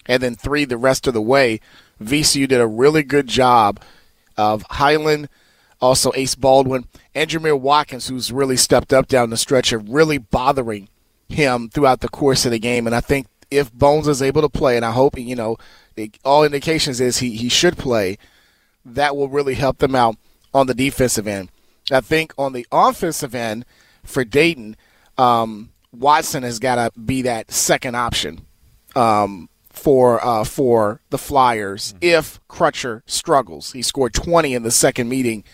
[0.06, 1.60] and then three the rest of the way.
[2.00, 3.80] VCU did a really good job
[4.36, 5.28] of Hyland,
[5.80, 10.18] also Ace Baldwin, and Jamir Watkins, who's really stepped up down the stretch of really
[10.18, 10.88] bothering
[11.28, 12.86] him throughout the course of the game.
[12.86, 15.56] And I think if Bones is able to play, and I hope, you know,
[16.24, 18.18] all indications is he, he should play,
[18.84, 20.16] that will really help them out
[20.54, 21.50] on the defensive end.
[21.90, 23.64] I think on the offensive end
[24.04, 24.76] for Dayton,
[25.18, 28.46] um, Watson has got to be that second option
[28.96, 33.72] um, for uh, for the Flyers if Crutcher struggles.
[33.72, 35.44] He scored 20 in the second meeting,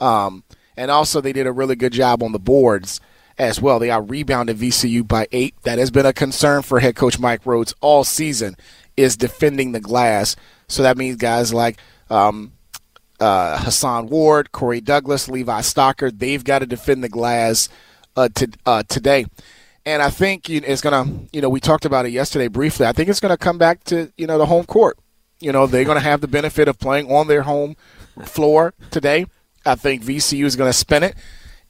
[0.00, 0.44] um,
[0.76, 3.00] and also they did a really good job on the boards
[3.38, 3.78] as well.
[3.78, 5.54] They out rebounded VCU by eight.
[5.62, 8.56] That has been a concern for head coach Mike Rhodes all season
[8.96, 10.36] is defending the glass.
[10.68, 11.78] So that means guys like
[12.10, 12.52] um,
[13.20, 17.68] uh, Hason Ward, Corey Douglas, Levi Stockard, they've got to defend the glass
[18.16, 19.26] uh, to, uh, today.
[19.84, 22.86] And I think it's going to, you know, we talked about it yesterday briefly.
[22.86, 24.98] I think it's going to come back to, you know, the home court.
[25.38, 27.76] You know, they're going to have the benefit of playing on their home
[28.24, 29.26] floor today.
[29.64, 31.14] I think VCU is going to spin it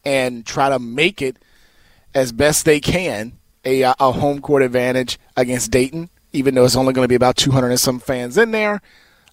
[0.05, 1.37] and try to make it
[2.15, 3.33] as best they can
[3.67, 7.37] a, a home court advantage against Dayton, even though it's only going to be about
[7.37, 8.81] 200 and some fans in there.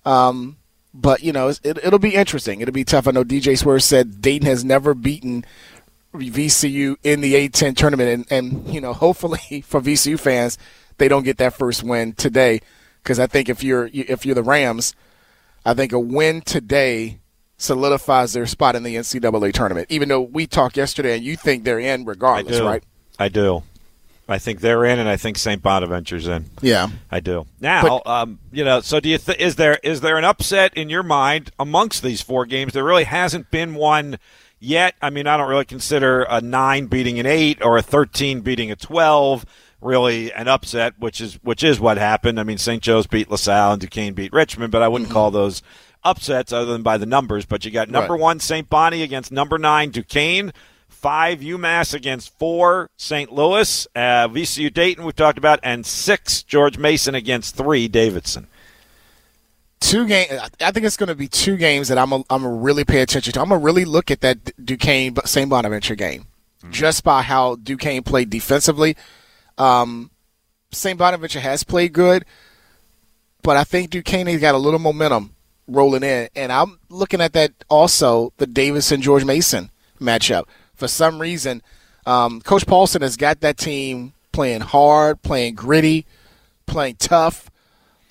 [0.04, 0.58] Um,
[0.93, 2.60] but, you know, it, it'll be interesting.
[2.60, 3.08] It'll be tough.
[3.08, 5.45] I know DJ Swerve said Dayton has never beaten
[6.13, 8.10] VCU in the A10 tournament.
[8.10, 10.58] And, and, you know, hopefully for VCU fans,
[10.97, 12.62] they don't get that first win today.
[13.02, 14.95] Because I think if you're if you're the Rams,
[15.65, 17.19] I think a win today
[17.58, 19.88] solidifies their spot in the NCAA tournament.
[19.89, 22.84] Even though we talked yesterday and you think they're in regardless, I right?
[23.19, 23.63] I do.
[24.28, 25.62] I think they're in, and I think St.
[25.62, 26.45] Bonaventure's in.
[26.62, 27.45] Yeah, I do.
[27.60, 29.17] Now, um, you know, so do you?
[29.17, 32.71] Th- is there is there an upset in your mind amongst these four games?
[32.71, 34.17] There really hasn't been one
[34.63, 34.95] yet.
[35.02, 38.71] I mean, I don't really consider a nine beating an eight or a thirteen beating
[38.71, 39.45] a twelve
[39.82, 42.39] really an upset, which is which is what happened.
[42.39, 42.82] I mean, St.
[42.82, 45.62] Joe's beat LaSalle and Duquesne beat Richmond, but I wouldn't call those
[46.04, 47.45] upsets other than by the numbers.
[47.45, 48.21] But you got number Right.
[48.21, 48.69] one St.
[48.69, 50.54] Bonnie against number nine Duquesne.
[50.88, 53.30] Five UMass against four St.
[53.30, 58.47] Louis, uh, VCU Dayton we've talked about, and six George Mason against three Davidson.
[59.84, 60.28] Two game.
[60.62, 63.02] I think it's going to be two games that I'm a, I'm gonna really pay
[63.02, 63.41] attention to.
[63.41, 65.50] I'm gonna really look at that Duquesne St.
[65.50, 66.26] Bonaventure game,
[66.69, 68.96] just by how Duquesne played defensively.
[69.58, 70.10] Um,
[70.72, 70.98] St.
[70.98, 72.24] Bonaventure has played good,
[73.41, 75.36] but I think Duquesne has got a little momentum
[75.67, 79.69] rolling in, and I'm looking at that also the Davidson George Mason
[80.00, 80.46] matchup.
[80.74, 81.62] For some reason,
[82.06, 86.06] um, Coach Paulsen has got that team playing hard, playing gritty,
[86.67, 87.50] playing tough.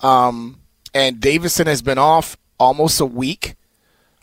[0.01, 0.59] Um,
[0.93, 3.55] and Davidson has been off almost a week.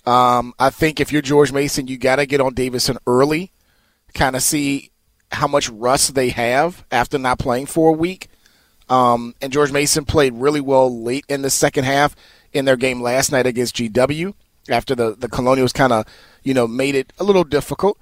[0.06, 3.52] Um, I think if you're George Mason, you got to get on Davidson early,
[4.14, 4.90] kind of see
[5.32, 8.28] how much rust they have after not playing for a week.
[8.88, 12.16] Um, and George Mason played really well late in the second half
[12.52, 14.34] in their game last night against GW
[14.68, 16.06] after the, the Colonials kind of,
[16.42, 17.98] you know, made it a little difficult.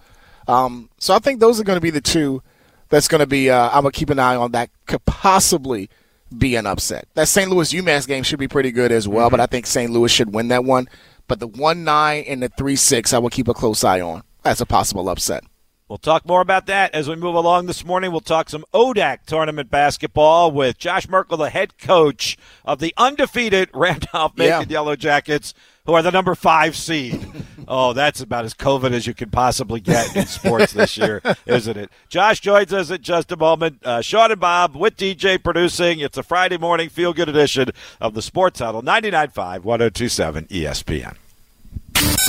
[0.46, 2.42] Um, so I think those are going to be the two
[2.88, 5.90] that's going to be, uh, I'm going to keep an eye on that could possibly
[6.36, 7.08] be an upset.
[7.14, 7.50] That St.
[7.50, 9.42] Louis UMass game should be pretty good as well, but mm-hmm.
[9.42, 9.90] I think St.
[9.90, 10.88] Louis should win that one.
[11.26, 14.22] But the 1 9 and the 3 6, I will keep a close eye on
[14.44, 15.44] as a possible upset.
[15.88, 18.10] We'll talk more about that as we move along this morning.
[18.10, 22.36] We'll talk some ODAC tournament basketball with Josh Merkel, the head coach
[22.66, 24.74] of the undefeated Randolph Macon Yeah.
[24.74, 25.54] Yellow Jackets,
[25.88, 27.26] who are the number five seed.
[27.66, 31.78] oh, that's about as COVID as you could possibly get in sports this year, isn't
[31.78, 31.90] it?
[32.10, 33.78] Josh joins us in just a moment.
[33.82, 36.00] Uh, Sean and Bob with DJ producing.
[36.00, 37.70] It's a Friday morning feel good edition
[38.02, 41.16] of the Sports Huddle 99.5 1027 ESPN.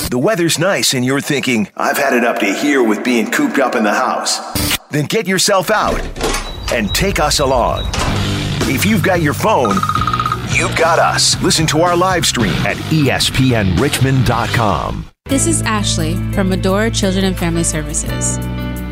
[0.08, 3.58] The weather's nice and you're thinking, I've had it up to here with being cooped
[3.58, 4.38] up in the house.
[4.88, 6.00] Then get yourself out
[6.72, 7.84] and take us along.
[8.72, 9.76] If you've got your phone,
[10.56, 11.40] you've got us.
[11.42, 15.06] Listen to our live stream at espnrichmond.com.
[15.26, 18.38] This is Ashley from Adore Children and Family Services.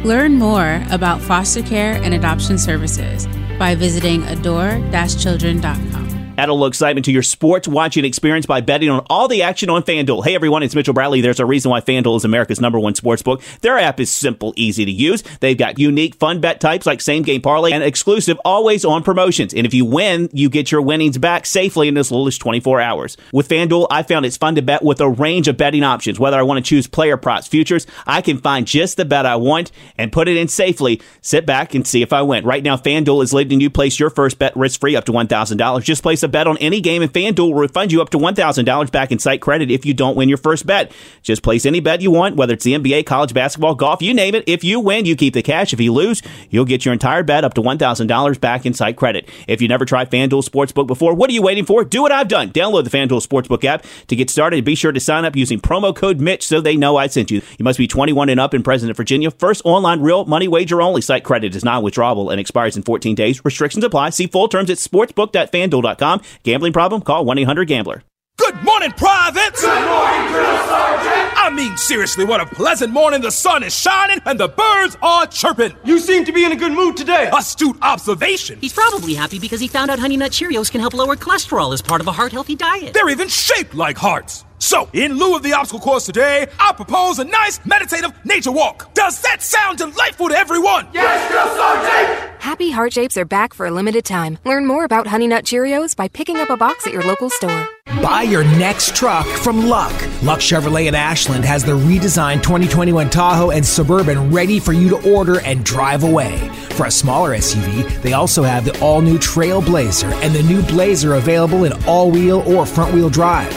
[0.04, 3.26] Learn more about foster care and adoption services
[3.58, 6.17] by visiting adore-children.com.
[6.38, 9.68] Add a little excitement to your sports watching experience by betting on all the action
[9.70, 10.24] on FanDuel.
[10.24, 11.20] Hey everyone, it's Mitchell Bradley.
[11.20, 13.42] There's a reason why FanDuel is America's number one sports book.
[13.62, 15.24] Their app is simple, easy to use.
[15.40, 19.52] They've got unique, fun bet types like same game parlay and exclusive always on promotions.
[19.52, 22.80] And if you win, you get your winnings back safely in as little as 24
[22.80, 23.16] hours.
[23.32, 26.20] With FanDuel, I found it's fun to bet with a range of betting options.
[26.20, 29.34] Whether I want to choose player props, futures, I can find just the bet I
[29.34, 31.02] want and put it in safely.
[31.20, 32.44] Sit back and see if I win.
[32.44, 35.82] Right now, FanDuel is letting you place your first bet risk free up to $1,000.
[35.82, 38.92] Just place a bet on any game and FanDuel will refund you up to $1,000
[38.92, 40.92] back in site credit if you don't win your first bet.
[41.22, 44.36] Just place any bet you want, whether it's the NBA, college basketball, golf, you name
[44.36, 44.44] it.
[44.46, 45.72] If you win, you keep the cash.
[45.72, 49.28] If you lose, you'll get your entire bet up to $1,000 back in site credit.
[49.48, 51.84] If you never tried FanDuel Sportsbook before, what are you waiting for?
[51.84, 52.50] Do what I've done.
[52.50, 55.96] Download the FanDuel Sportsbook app to get started be sure to sign up using promo
[55.96, 57.40] code Mitch so they know I sent you.
[57.58, 59.30] You must be 21 and up in President Virginia.
[59.30, 61.00] First online real money wager only.
[61.00, 63.42] Site credit is non withdrawable and expires in 14 days.
[63.46, 64.10] Restrictions apply.
[64.10, 66.17] See full terms at sportsbook.fanduel.com.
[66.42, 67.02] Gambling problem?
[67.02, 68.02] Call 1 800 Gambler.
[68.38, 69.62] Good morning, privates!
[69.62, 71.38] Good morning, Drill Sergeant!
[71.38, 73.20] I mean, seriously, what a pleasant morning.
[73.20, 75.74] The sun is shining and the birds are chirping.
[75.84, 77.30] You seem to be in a good mood today.
[77.36, 78.58] Astute observation.
[78.60, 81.82] He's probably happy because he found out Honey Nut Cheerios can help lower cholesterol as
[81.82, 82.94] part of a heart healthy diet.
[82.94, 84.44] They're even shaped like hearts.
[84.58, 88.92] So, in lieu of the obstacle course today, I propose a nice meditative nature walk.
[88.94, 90.88] Does that sound delightful to everyone?
[90.92, 92.42] Yes, Drill Sergeant!
[92.42, 94.38] Happy heart shapes are back for a limited time.
[94.44, 97.68] Learn more about Honey Nut Cheerios by picking up a box at your local store.
[98.02, 99.92] Buy your next truck from Luck.
[100.22, 105.12] Luck Chevrolet in Ashland has the redesigned 2021 Tahoe and Suburban ready for you to
[105.12, 106.48] order and drive away.
[106.70, 111.14] For a smaller SUV, they also have the all new Trailblazer and the new Blazer
[111.14, 113.52] available in all wheel or front wheel drive.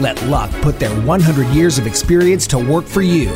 [0.00, 3.30] Let Luck put their 100 years of experience to work for you.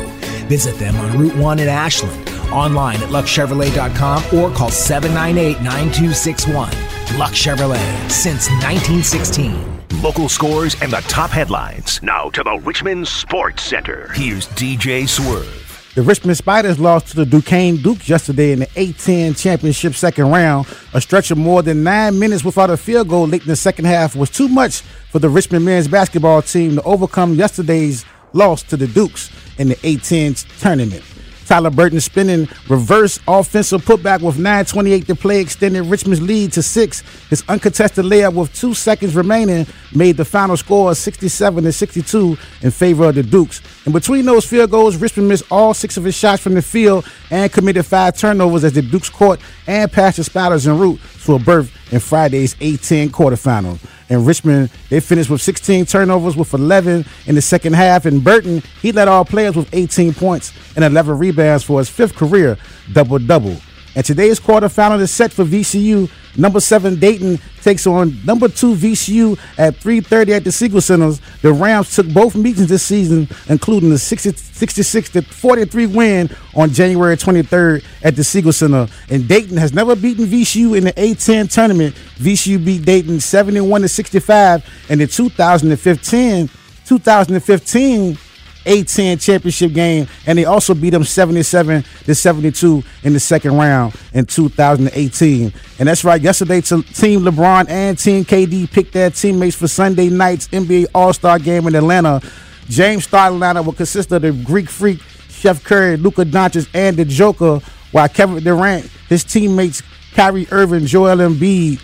[0.47, 6.69] Visit them on Route 1 in Ashland, online at luckchevrolet.com or call 798 9261.
[7.17, 10.01] Luck Chevrolet, since 1916.
[10.01, 12.01] Local scores and the top headlines.
[12.01, 14.11] Now to the Richmond Sports Center.
[14.13, 15.70] Here's DJ Swerve.
[15.93, 20.65] The Richmond Spiders lost to the Duquesne Dukes yesterday in the A10 championship second round.
[20.93, 23.83] A stretch of more than nine minutes without a field goal late in the second
[23.83, 28.77] half was too much for the Richmond men's basketball team to overcome yesterday's loss to
[28.77, 31.03] the Dukes in the A10 tournament.
[31.51, 37.01] Tyler Burton spinning reverse offensive putback with 9.28 to play extended Richmond's lead to six.
[37.29, 42.71] His uncontested layup with two seconds remaining made the final score 67 to 62 in
[42.71, 43.61] favor of the Dukes.
[43.85, 47.05] In between those field goals, Richmond missed all six of his shots from the field
[47.31, 51.35] and committed five turnovers as the Dukes caught and passed the Spiders en route to
[51.35, 53.77] a berth in Friday's A10 quarterfinal.
[54.11, 58.05] In Richmond, they finished with 16 turnovers with 11 in the second half.
[58.05, 62.15] And Burton, he led all players with 18 points and 11 rebounds for his fifth
[62.15, 62.57] career
[62.91, 63.55] double double.
[63.95, 66.09] And today's quarterfinal is set for VCU.
[66.37, 71.19] Number seven Dayton takes on number two VCU at 3:30 at the Siegel Centers.
[71.41, 76.71] The Rams took both meetings this season, including the 60, 66 to 43 win on
[76.71, 78.87] January 23rd at the Siegel Center.
[79.09, 81.93] And Dayton has never beaten VCU in the A10 tournament.
[82.17, 86.49] VCU beat Dayton 71 to 65 in the 2015
[86.85, 88.17] 2015
[88.65, 93.95] A10 championship game, and they also beat them 77 to 72 in the second round
[94.13, 95.53] in 2018.
[95.79, 100.47] And that's right, yesterday, Team LeBron and Team KD picked their teammates for Sunday night's
[100.49, 102.21] NBA All Star game in Atlanta.
[102.67, 107.05] James starting lineup will consist of the Greek Freak, Chef Curry, Luka Doncic, and the
[107.05, 107.59] Joker,
[107.91, 109.81] while Kevin Durant, his teammates
[110.13, 111.81] Kyrie Irving, Joel Embiid,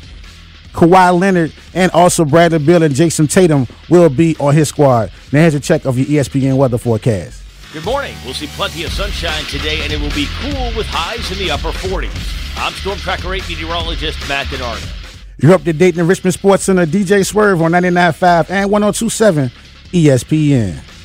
[0.73, 5.11] Kawhi Leonard, and also Bradley Beal and Jayson Tatum will be on his squad.
[5.31, 7.43] Now here's a check of your ESPN weather forecast.
[7.73, 8.15] Good morning.
[8.23, 11.51] We'll see plenty of sunshine today, and it will be cool with highs in the
[11.51, 12.55] upper 40s.
[12.57, 14.93] I'm Storm Tracker 8 meteorologist Matt DiNardo.
[15.39, 16.85] You're up to date in the Richmond Sports Center.
[16.85, 19.51] DJ Swerve on 99.5 and 102.7
[19.91, 20.96] ESPN.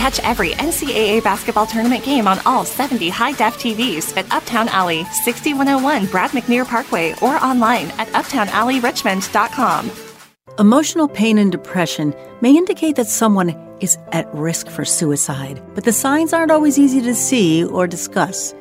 [0.00, 5.04] Catch every NCAA basketball tournament game on all 70 high def TVs at Uptown Alley,
[5.24, 9.90] 6101 Brad McNeer Parkway, or online at uptownalleyrichmond.com.
[10.58, 15.92] Emotional pain and depression may indicate that someone is at risk for suicide, but the
[15.92, 18.54] signs aren't always easy to see or discuss.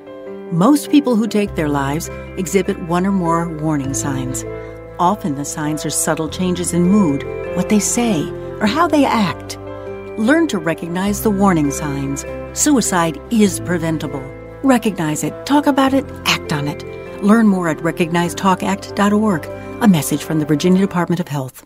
[0.52, 4.44] Most people who take their lives exhibit one or more warning signs.
[5.00, 7.24] Often the signs are subtle changes in mood,
[7.56, 9.58] what they say, or how they act.
[10.20, 12.26] Learn to recognize the warning signs.
[12.52, 14.20] Suicide is preventable.
[14.64, 16.84] Recognize it, talk about it, act on it.
[17.24, 19.46] Learn more at recognizetalkact.org.
[19.82, 21.66] A message from the Virginia Department of Health.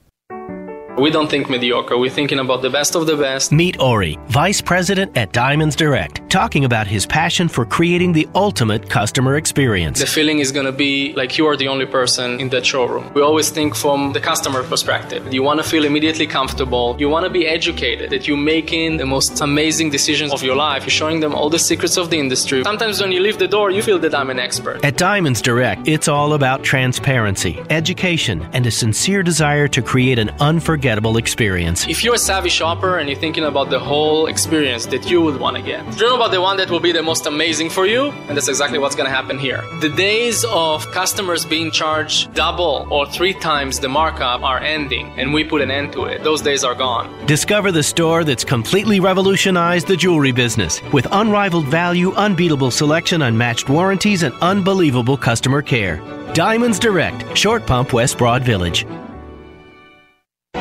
[0.95, 3.51] We don't think mediocre, we're thinking about the best of the best.
[3.51, 8.91] Meet Ori, Vice President at Diamonds Direct, talking about his passion for creating the ultimate
[8.91, 9.99] customer experience.
[9.99, 13.11] The feeling is going to be like you are the only person in that showroom.
[13.15, 15.33] We always think from the customer perspective.
[15.33, 19.07] You want to feel immediately comfortable, you want to be educated, that you're making the
[19.07, 22.63] most amazing decisions of your life, you're showing them all the secrets of the industry.
[22.63, 24.85] Sometimes when you leave the door, you feel that I'm an expert.
[24.85, 30.29] At Diamonds Direct, it's all about transparency, education, and a sincere desire to create an
[30.39, 31.87] unforgettable experience.
[31.87, 35.39] If you're a savvy shopper and you're thinking about the whole experience that you would
[35.39, 38.11] want to get, dream about the one that will be the most amazing for you,
[38.27, 39.63] and that's exactly what's going to happen here.
[39.79, 45.33] The days of customers being charged double or three times the markup are ending, and
[45.33, 46.23] we put an end to it.
[46.23, 47.25] Those days are gone.
[47.25, 53.69] Discover the store that's completely revolutionized the jewelry business with unrivaled value, unbeatable selection, unmatched
[53.69, 55.97] warranties, and unbelievable customer care.
[56.33, 58.85] Diamonds Direct, Short Pump, West Broad Village.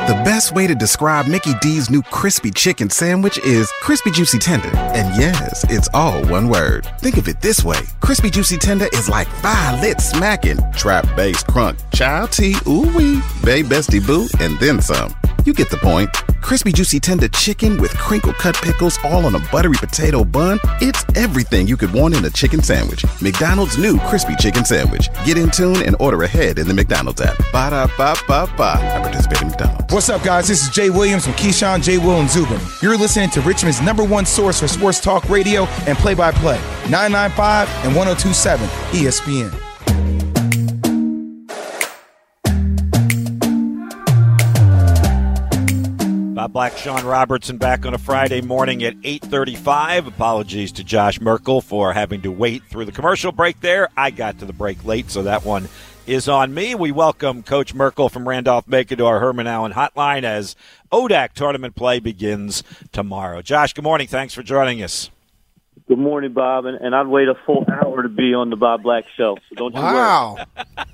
[0.05, 4.67] The best way to describe Mickey D's new crispy chicken sandwich is crispy juicy tender.
[4.75, 6.85] And yes, it's all one word.
[6.99, 7.79] Think of it this way.
[8.01, 9.29] Crispy juicy tender is like
[9.81, 15.15] lit smacking, trap bass crunk, child tea, ooh wee, bay bestie boo, and then some.
[15.45, 16.09] You get the point.
[16.41, 20.57] Crispy juicy tender chicken with crinkle cut pickles all on a buttery potato bun.
[20.79, 23.05] It's everything you could want in a chicken sandwich.
[23.21, 25.09] McDonald's new crispy chicken sandwich.
[25.25, 27.37] Get in tune and order ahead in the McDonald's app.
[27.51, 28.77] Ba da ba ba ba.
[28.79, 29.93] I participate in McDonald's.
[29.93, 30.47] What's up, guys?
[30.47, 32.59] This is Jay Williams from Keyshawn, Jay Will, and Zubin.
[32.81, 36.57] You're listening to Richmond's number one source for sports talk radio and play by play
[36.89, 39.72] 995 and 1027 ESPN.
[46.43, 50.07] Bob Black, Sean Robertson back on a Friday morning at 8:35.
[50.07, 53.87] Apologies to Josh Merkel for having to wait through the commercial break there.
[53.95, 55.69] I got to the break late, so that one
[56.05, 56.75] is on me.
[56.75, 60.57] We welcome Coach Merkel from Randolph Macon to our Herman Allen hotline as
[60.91, 63.41] ODAC tournament play begins tomorrow.
[63.41, 64.07] Josh, good morning.
[64.07, 65.09] Thanks for joining us.
[65.87, 68.83] Good morning, Bob, and, and I'd wait a full hour to be on the Bob
[68.83, 69.37] Black show.
[69.47, 70.35] So don't you Wow.
[70.57, 70.65] worry.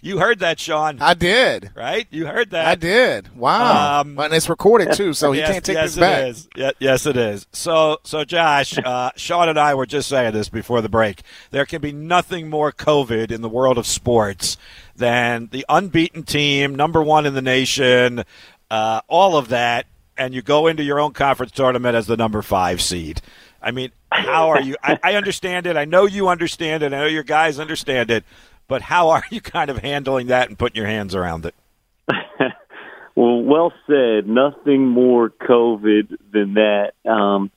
[0.00, 0.98] You heard that, Sean.
[1.00, 1.70] I did.
[1.74, 2.06] Right?
[2.10, 2.66] You heard that.
[2.66, 3.34] I did.
[3.36, 4.00] Wow.
[4.00, 6.26] Um, and it's recorded too, so he can't take yes, this it back.
[6.28, 6.48] is.
[6.56, 7.46] Ye- yes, it is.
[7.52, 11.22] So, so Josh, uh, Sean and I were just saying this before the break.
[11.50, 14.56] There can be nothing more COVID in the world of sports
[14.96, 18.24] than the unbeaten team, number one in the nation,
[18.70, 19.86] uh, all of that,
[20.16, 23.20] and you go into your own conference tournament as the number five seed.
[23.62, 24.76] I mean, how are you?
[24.82, 25.76] I, I understand it.
[25.76, 26.92] I know you understand it.
[26.92, 28.24] I know your guys understand it.
[28.68, 31.54] But how are you kind of handling that and putting your hands around it?
[33.18, 34.28] Well, well said.
[34.28, 36.92] Nothing more COVID than that.
[37.04, 37.50] Um,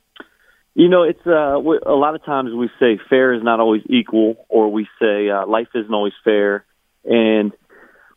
[0.74, 4.44] you know, it's uh, a lot of times we say fair is not always equal,
[4.50, 6.66] or we say uh, life isn't always fair.
[7.06, 7.52] And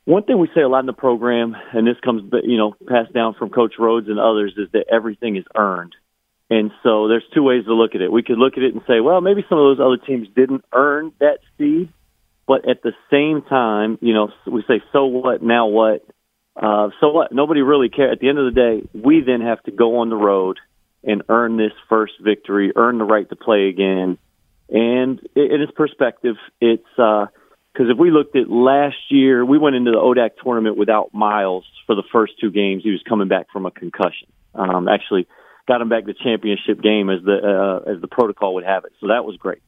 [0.06, 3.12] one thing we say a lot in the program, and this comes, you know, passed
[3.12, 5.94] down from Coach Rhoades and others, is that everything is earned.
[6.48, 8.10] And so there's two ways to look at it.
[8.10, 10.64] We could look at it and say, well, maybe some of those other teams didn't
[10.72, 11.92] earn that seed,
[12.46, 15.42] but at the same time, you know, we say, so what?
[15.42, 16.04] Now what?
[16.56, 17.32] Uh, so what?
[17.32, 18.12] Nobody really cares.
[18.12, 20.58] At the end of the day, we then have to go on the road
[21.02, 24.18] and earn this first victory, earn the right to play again.
[24.68, 29.76] And i- in its perspective, it's because if we looked at last year, we went
[29.76, 32.82] into the ODAC tournament without Miles for the first two games.
[32.82, 34.28] He was coming back from a concussion.
[34.54, 35.26] Um, actually,
[35.66, 38.92] got him back the championship game as the uh, as the protocol would have it.
[39.00, 39.62] So that was great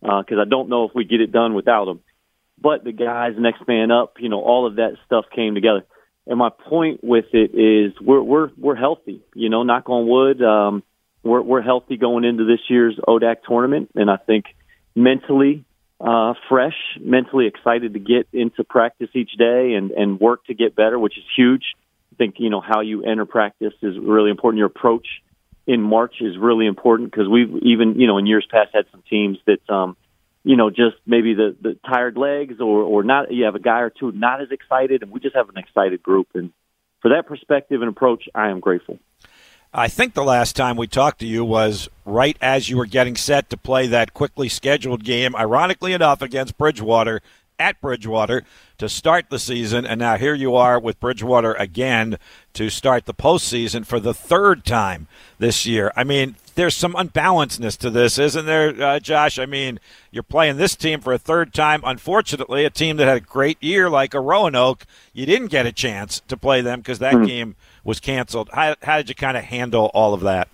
[0.00, 2.00] because I don't know if we get it done without him.
[2.62, 5.84] But the guys, next man up, you know, all of that stuff came together.
[6.26, 9.22] And my point with it is we're we're we're healthy.
[9.34, 10.40] You know, knock on wood.
[10.40, 10.84] Um,
[11.24, 14.44] we're we're healthy going into this year's ODAC tournament, and I think
[14.94, 15.64] mentally
[16.00, 20.76] uh, fresh, mentally excited to get into practice each day and and work to get
[20.76, 21.64] better, which is huge.
[22.12, 24.58] I think you know how you enter practice is really important.
[24.58, 25.06] Your approach
[25.66, 29.02] in March is really important because we've even you know in years past had some
[29.08, 29.96] teams that um,
[30.44, 33.32] you know just maybe the the tired legs or or not.
[33.32, 36.02] You have a guy or two not as excited, and we just have an excited
[36.02, 36.28] group.
[36.34, 36.52] And
[37.00, 38.98] for that perspective and approach, I am grateful.
[39.74, 43.16] I think the last time we talked to you was right as you were getting
[43.16, 47.22] set to play that quickly scheduled game, ironically enough, against Bridgewater
[47.58, 48.44] at Bridgewater
[48.76, 49.86] to start the season.
[49.86, 52.18] And now here you are with Bridgewater again
[52.52, 55.06] to start the postseason for the third time
[55.38, 55.90] this year.
[55.96, 59.38] I mean, there's some unbalancedness to this, isn't there, uh, Josh?
[59.38, 59.80] I mean,
[60.10, 61.82] you're playing this team for a third time.
[61.84, 65.72] Unfortunately, a team that had a great year like a Roanoke, you didn't get a
[65.72, 67.26] chance to play them because that Mhm.
[67.26, 68.50] game was canceled.
[68.52, 70.48] How, how did you kind of handle all of that?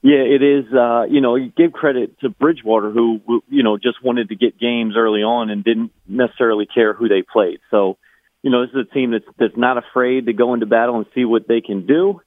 [0.00, 0.72] Yeah, it is.
[0.72, 4.36] Uh, you know, you give credit to Bridgewater, who who, you know just wanted to
[4.36, 7.58] get games early on and didn't necessarily care who they played.
[7.70, 7.96] So
[8.42, 11.06] you know, this is a team that's that's not afraid to go into battle and
[11.16, 12.20] see what they can do.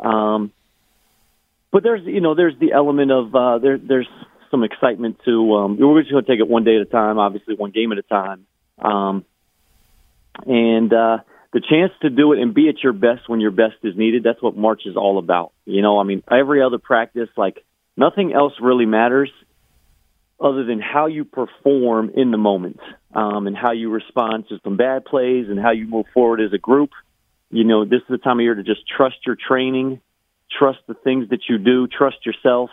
[0.00, 0.50] Um,
[1.72, 4.08] but there's you know there's the element of uh, there there's
[4.50, 7.18] some excitement to um, we're just going to take it one day at a time,
[7.18, 8.46] obviously one game at a time,
[8.78, 9.24] um,
[10.46, 11.18] and uh,
[11.52, 14.22] the chance to do it and be at your best when your best is needed.
[14.22, 15.52] That's what March is all about.
[15.64, 17.64] You know, I mean, every other practice, like
[17.96, 19.30] nothing else really matters
[20.38, 22.80] other than how you perform in the moment
[23.14, 26.52] um, and how you respond to some bad plays and how you move forward as
[26.52, 26.90] a group.
[27.50, 30.00] You know, this is the time of year to just trust your training,
[30.58, 32.70] trust the things that you do, trust yourself,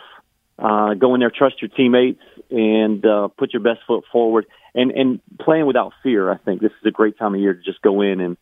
[0.58, 4.46] uh, go in there, trust your teammates, and uh, put your best foot forward.
[4.74, 7.62] And and playing without fear, I think this is a great time of year to
[7.62, 8.36] just go in and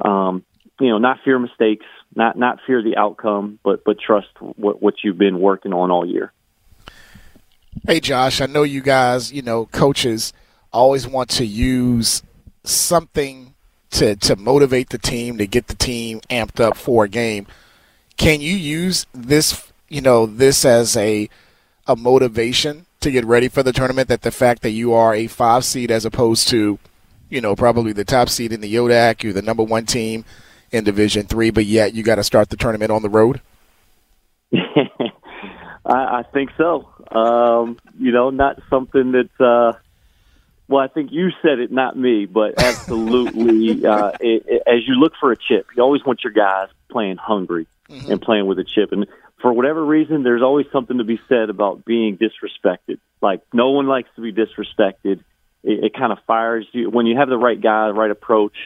[0.00, 0.44] um,
[0.80, 4.94] you know not fear mistakes, not not fear the outcome, but but trust what what
[5.02, 6.32] you've been working on all year.
[7.86, 10.32] Hey, Josh, I know you guys, you know, coaches
[10.72, 12.22] always want to use
[12.64, 13.54] something
[13.90, 17.46] to, to motivate the team, to get the team amped up for a game.
[18.22, 21.28] Can you use this, you know, this as a,
[21.88, 24.06] a motivation to get ready for the tournament?
[24.06, 26.78] That the fact that you are a five seed as opposed to,
[27.30, 30.24] you know, probably the top seed in the ODAC, you're the number one team
[30.70, 33.40] in Division Three, but yet you got to start the tournament on the road.
[34.54, 34.60] I,
[35.84, 36.88] I think so.
[37.10, 39.40] Um, you know, not something that's.
[39.40, 39.72] Uh,
[40.68, 43.84] well, I think you said it, not me, but absolutely.
[43.84, 47.16] uh, it, it, as you look for a chip, you always want your guys playing
[47.16, 48.10] hungry mm-hmm.
[48.10, 48.92] and playing with a chip.
[48.92, 49.06] And
[49.40, 52.98] for whatever reason, there's always something to be said about being disrespected.
[53.20, 55.20] Like no one likes to be disrespected.
[55.62, 58.56] It, it kind of fires you when you have the right guy, the right approach.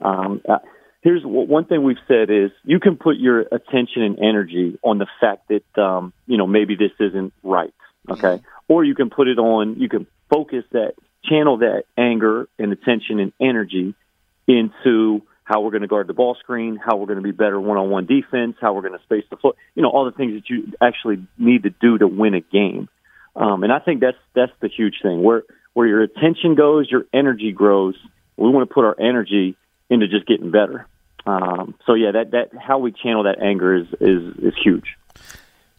[0.00, 0.58] Um, uh,
[1.02, 5.06] here's one thing we've said is you can put your attention and energy on the
[5.20, 7.74] fact that um, you know maybe this isn't right,
[8.10, 8.72] okay, mm-hmm.
[8.72, 9.80] or you can put it on.
[9.80, 10.94] You can focus that,
[11.24, 13.94] channel that anger and attention and energy
[14.46, 17.58] into how we're going to guard the ball screen, how we're going to be better
[17.58, 19.54] one-on-one defense, how we're going to space the floor.
[19.74, 22.90] You know, all the things that you actually need to do to win a game.
[23.34, 25.22] Um, and I think that's that's the huge thing.
[25.22, 27.96] Where where your attention goes, your energy grows.
[28.36, 29.56] We want to put our energy
[29.88, 30.86] into just getting better.
[31.24, 34.96] Um, so yeah, that that how we channel that anger is is is huge.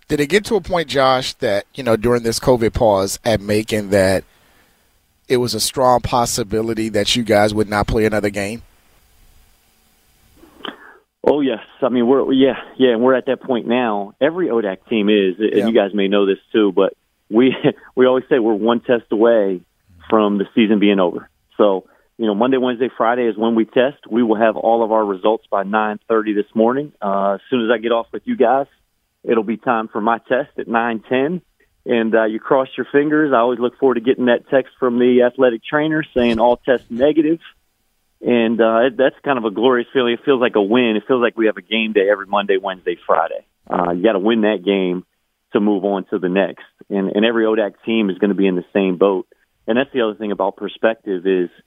[0.08, 3.40] Did it get to a point, Josh, that you know during this COVID pause at
[3.40, 4.24] Macon that
[5.28, 8.64] it was a strong possibility that you guys would not play another game?
[11.30, 14.14] Oh yes, I mean we're yeah yeah, and we're at that point now.
[14.20, 15.68] Every ODAC team is, and yeah.
[15.68, 16.94] you guys may know this too, but
[17.30, 17.56] we
[17.96, 19.62] we always say we're one test away
[20.10, 21.30] from the season being over.
[21.58, 24.08] So you know, Monday, Wednesday, Friday is when we test.
[24.10, 26.94] We will have all of our results by 9:30 this morning.
[27.00, 28.66] Uh, as soon as I get off with you guys,
[29.24, 31.42] it'll be time for my test at 9:10.
[31.86, 33.32] And uh, you cross your fingers.
[33.34, 36.88] I always look forward to getting that text from the athletic trainer saying all tests
[36.90, 37.40] negative.
[38.22, 40.14] And uh, that's kind of a glorious feeling.
[40.14, 40.96] It feels like a win.
[40.98, 43.46] It feels like we have a game day every Monday, Wednesday, Friday.
[43.70, 45.06] Uh, you got to win that game
[45.54, 46.66] to move on to the next.
[46.90, 49.28] And, and every ODAC team is going to be in the same boat.
[49.68, 51.50] And that's the other thing about perspective is–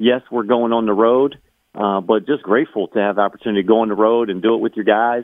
[0.00, 1.38] yes, we're going on the road,
[1.74, 4.54] uh, but just grateful to have the opportunity to go on the road and do
[4.54, 5.22] it with your guys.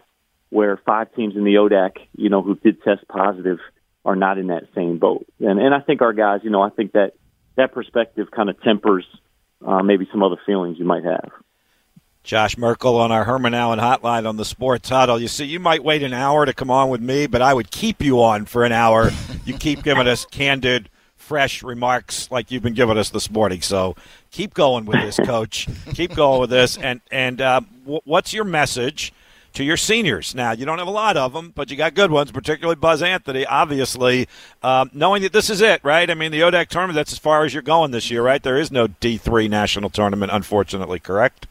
[0.49, 3.59] Where five teams in the ODAC, you know, who did test positive,
[4.05, 5.27] are not in that same boat.
[5.41, 7.15] And and I think our guys, you know, I think that
[7.57, 9.05] that perspective kind of tempers
[9.65, 11.31] uh, maybe some other feelings you might have.
[12.23, 15.21] Josh Merkel on our Herman Allen hotline on the Sports Huddle.
[15.21, 17.71] You see, you might wait an hour to come on with me, but I would
[17.71, 19.11] keep you on for an hour.
[19.45, 23.61] You keep giving us candid, fresh remarks like you've been giving us this morning.
[23.61, 23.95] So
[24.33, 25.69] keep going with this, Coach.
[25.95, 26.77] keep going with this.
[26.77, 29.13] And and uh, w- what's your message
[29.57, 30.35] to your seniors?
[30.35, 33.03] Now you don't have a lot of them, but you got good ones, particularly Buzz
[33.03, 33.45] Anthony.
[33.45, 34.29] Obviously,
[34.63, 36.09] um, knowing that this is it, right?
[36.09, 36.97] I mean, the ODAC tournament.
[36.97, 38.43] That's as far as you're going this year, right?
[38.43, 41.01] There is no D three national tournament, unfortunately.
[41.01, 41.47] Correct.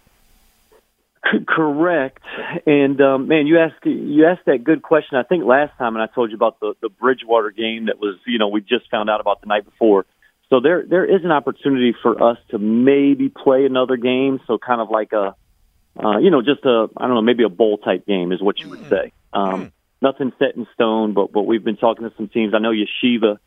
[1.48, 2.22] Correct.
[2.68, 5.18] And um, man, you asked you asked that good question.
[5.18, 8.18] I think last time, and I told you about the the Bridgewater game that was
[8.28, 10.06] you know we just found out about the night before.
[10.50, 14.40] So there there is an opportunity for us to maybe play another game.
[14.46, 15.36] So kind of like a
[16.04, 18.60] uh, you know just a I don't know maybe a bowl type game is what
[18.60, 19.12] you would say.
[19.34, 19.72] Um,
[20.02, 22.54] nothing set in stone, but but we've been talking to some teams.
[22.54, 23.38] I know Yeshiva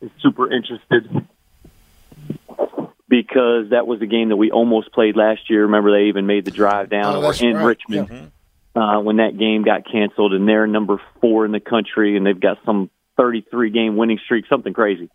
[0.00, 1.08] is super interested
[3.08, 5.62] because that was the game that we almost played last year.
[5.62, 7.64] Remember, they even made the drive down oh, in right.
[7.64, 8.32] Richmond
[8.74, 8.82] yeah.
[8.82, 12.38] uh, when that game got canceled, and they're number four in the country, and they've
[12.38, 15.10] got some 33 game winning streak, something crazy,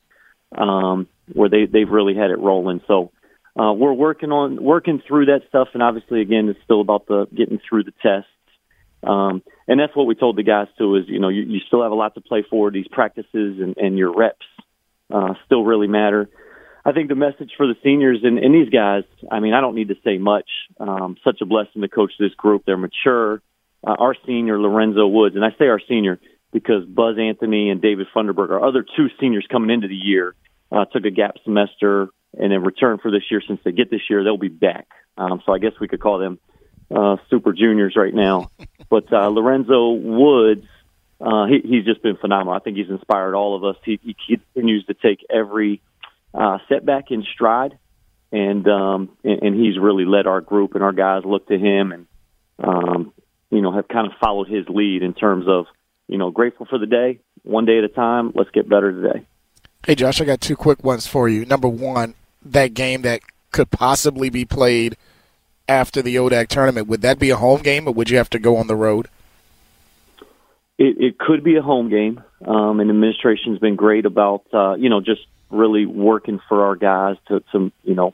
[0.58, 2.82] um, where they they've really had it rolling.
[2.88, 3.12] So.
[3.60, 7.28] Uh, we're working on working through that stuff, and obviously, again, it's still about the
[7.36, 8.30] getting through the tests.
[9.04, 10.96] Um, and that's what we told the guys too.
[10.96, 12.72] Is you know you, you still have a lot to play for.
[12.72, 14.46] These practices and, and your reps
[15.14, 16.30] uh, still really matter.
[16.86, 19.76] I think the message for the seniors and, and these guys, I mean, I don't
[19.76, 20.50] need to say much.
[20.80, 22.64] Um, such a blessing to coach this group.
[22.66, 23.42] They're mature.
[23.86, 26.20] Uh, our senior, Lorenzo Woods, and I say our senior
[26.52, 30.36] because Buzz Anthony and David Funderburg, our other two seniors coming into the year,
[30.74, 34.02] uh, took a gap semester and in return for this year, since they get this
[34.10, 34.88] year, they'll be back.
[35.18, 36.40] Um, so I guess we could call them
[36.94, 38.52] uh, super juniors right now.
[38.90, 40.68] But uh, Lorenzo Woods,
[41.20, 42.54] uh, he, he's just been phenomenal.
[42.54, 43.76] I think he's inspired all of us.
[43.84, 45.82] He, he continues to take every
[46.32, 47.80] uh, setback in stride,
[48.32, 51.92] and, um, and and he's really led our group, and our guys look to him,
[51.92, 52.08] and
[52.60, 53.14] um,
[53.50, 55.66] you know have kind of followed his lead in terms of
[56.08, 58.32] you know grateful for the day, one day at a time.
[58.36, 59.26] Let's get better today.
[59.86, 61.44] Hey Josh, I got two quick ones for you.
[61.46, 62.14] Number one,
[62.46, 63.20] that game that
[63.52, 64.96] could possibly be played
[65.68, 68.40] after the ODAC tournament, would that be a home game or would you have to
[68.40, 69.10] go on the road?
[70.78, 74.90] It, it could be a home game, um, and administration's been great about uh, you
[74.90, 78.14] know just really working for our guys to, to you know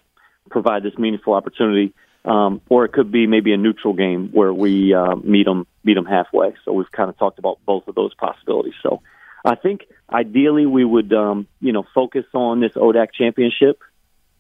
[0.49, 1.93] provide this meaningful opportunity.
[2.26, 5.93] Um, or it could be maybe a neutral game where we uh, meet them meet
[5.93, 6.55] them halfway.
[6.65, 8.74] So we've kind of talked about both of those possibilities.
[8.82, 9.01] So
[9.45, 13.82] I think ideally we would um, you know focus on this ODAC championship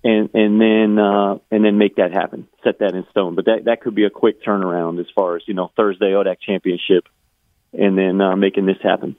[0.03, 3.35] and and then uh, and then make that happen, set that in stone.
[3.35, 6.37] But that that could be a quick turnaround as far as you know Thursday ODAC
[6.45, 7.07] championship,
[7.73, 9.15] and then uh, making this happen.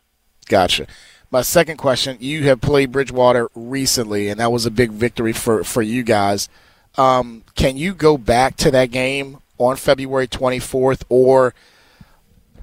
[0.48, 0.86] Gotcha.
[1.30, 5.64] My second question: You have played Bridgewater recently, and that was a big victory for
[5.64, 6.48] for you guys.
[6.96, 11.55] Um, can you go back to that game on February 24th, or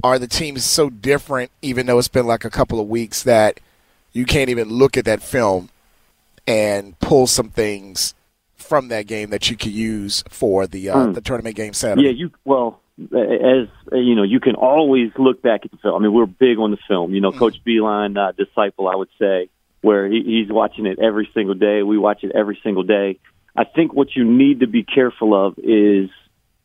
[0.04, 3.62] are the teams so different, even though it's been like a couple of weeks, that
[4.14, 5.70] you can't even look at that film
[6.48, 8.14] and pull some things
[8.56, 11.12] from that game that you could use for the uh, Hmm.
[11.14, 12.04] the tournament game Saturday.
[12.08, 15.96] Yeah, you well as you know, you can always look back at the film.
[15.96, 17.14] I mean, we're big on the film.
[17.14, 19.50] You know, Coach Beilein, uh, disciple, I would say,
[19.82, 21.84] where he, he's watching it every single day.
[21.84, 23.20] We watch it every single day.
[23.56, 26.10] I think what you need to be careful of is,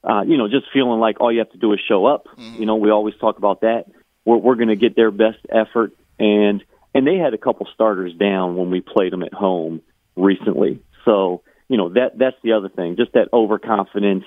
[0.04, 2.26] uh, you know, just feeling like all you have to do is show up.
[2.38, 3.84] You know, we always talk about that.
[4.24, 6.64] We're, we're going to get their best effort, and
[6.94, 9.82] and they had a couple starters down when we played them at home
[10.16, 10.80] recently.
[11.04, 14.24] So you know that that's the other thing, just that overconfidence.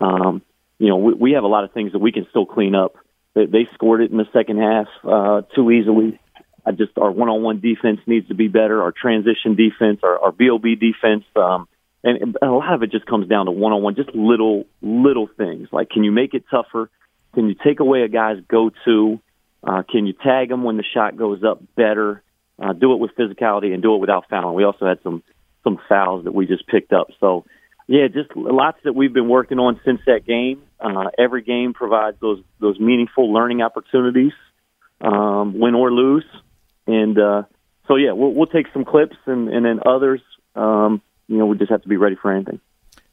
[0.00, 0.42] Um,
[0.78, 2.96] you know, we, we have a lot of things that we can still clean up.
[3.34, 6.18] They, they scored it in the second half uh, too easily.
[6.66, 8.82] I just our one-on-one defense needs to be better.
[8.82, 11.68] Our transition defense, our, our BOB defense, um,
[12.02, 15.68] and, and a lot of it just comes down to one-on-one, just little little things
[15.72, 16.90] like can you make it tougher?
[17.34, 19.20] Can you take away a guy's go-to?
[19.66, 22.22] Uh, can you tag them when the shot goes up better?
[22.58, 24.54] Uh, do it with physicality and do it without fouling.
[24.54, 25.22] We also had some
[25.64, 27.08] some fouls that we just picked up.
[27.20, 27.44] So
[27.86, 30.62] yeah, just lots that we've been working on since that game.
[30.78, 34.32] Uh, every game provides those those meaningful learning opportunities,
[35.00, 36.26] um, win or lose,
[36.86, 37.42] and uh,
[37.88, 40.20] so yeah, we'll, we'll take some clips and, and then others.
[40.54, 42.60] Um, you know, we just have to be ready for anything.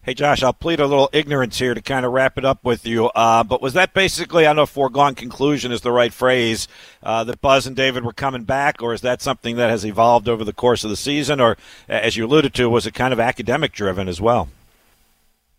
[0.03, 2.87] Hey, Josh, I'll plead a little ignorance here to kind of wrap it up with
[2.87, 3.09] you.
[3.09, 6.67] Uh, but was that basically, I don't know if foregone conclusion is the right phrase,
[7.03, 10.27] uh, that Buzz and David were coming back, or is that something that has evolved
[10.27, 11.39] over the course of the season?
[11.39, 11.55] Or,
[11.87, 14.49] as you alluded to, was it kind of academic driven as well?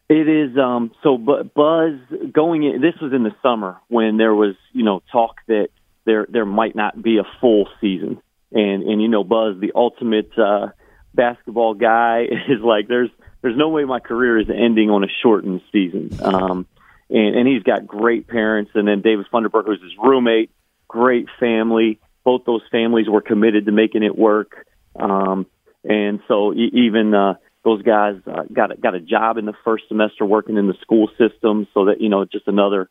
[0.08, 2.00] It is um so Bu- Buzz
[2.32, 5.68] going in this was in the summer when there was, you know, talk that
[6.04, 8.20] there there might not be a full season.
[8.50, 10.70] And and you know Buzz the ultimate uh
[11.14, 13.08] basketball guy is like there's
[13.42, 16.10] there's no way my career is ending on a shortened season.
[16.22, 16.66] Um
[17.10, 20.50] and and he's got great parents and then David Funderburg who's his roommate,
[20.88, 22.00] great family.
[22.24, 24.66] Both those families were committed to making it work.
[24.98, 25.46] Um
[25.84, 27.34] and so e- even uh
[27.64, 30.74] those guys uh, got a, got a job in the first semester working in the
[30.80, 32.88] school system, so that you know just another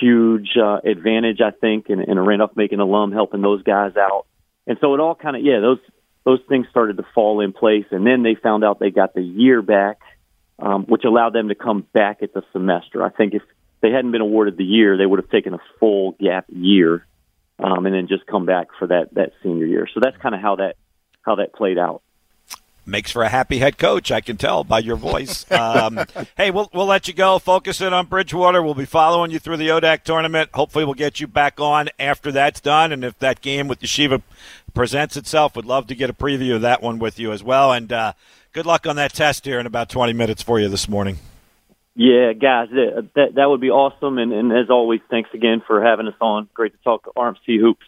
[0.00, 4.26] huge uh, advantage I think, and, and a Randolph Macon alum helping those guys out.
[4.66, 5.78] And so it all kind of yeah those
[6.30, 9.22] those things started to fall in place, and then they found out they got the
[9.22, 9.98] year back,
[10.60, 13.02] um, which allowed them to come back at the semester.
[13.02, 13.42] I think if
[13.80, 17.04] they hadn't been awarded the year, they would have taken a full gap year,
[17.58, 19.88] um, and then just come back for that that senior year.
[19.92, 20.76] So that's kind of how that
[21.22, 22.02] how that played out.
[22.86, 25.50] Makes for a happy head coach, I can tell by your voice.
[25.50, 26.00] Um,
[26.36, 27.40] hey, we'll we'll let you go.
[27.40, 28.62] Focus in on Bridgewater.
[28.62, 30.50] We'll be following you through the ODAC tournament.
[30.54, 32.92] Hopefully, we'll get you back on after that's done.
[32.92, 34.22] And if that game with Yeshiva
[34.70, 37.72] presents itself, would love to get a preview of that one with you as well.
[37.72, 38.12] And uh,
[38.52, 41.18] good luck on that test here in about 20 minutes for you this morning.
[41.94, 44.18] Yeah, guys, that that, that would be awesome.
[44.18, 46.48] And, and as always, thanks again for having us on.
[46.54, 47.84] Great to talk RMC hoops.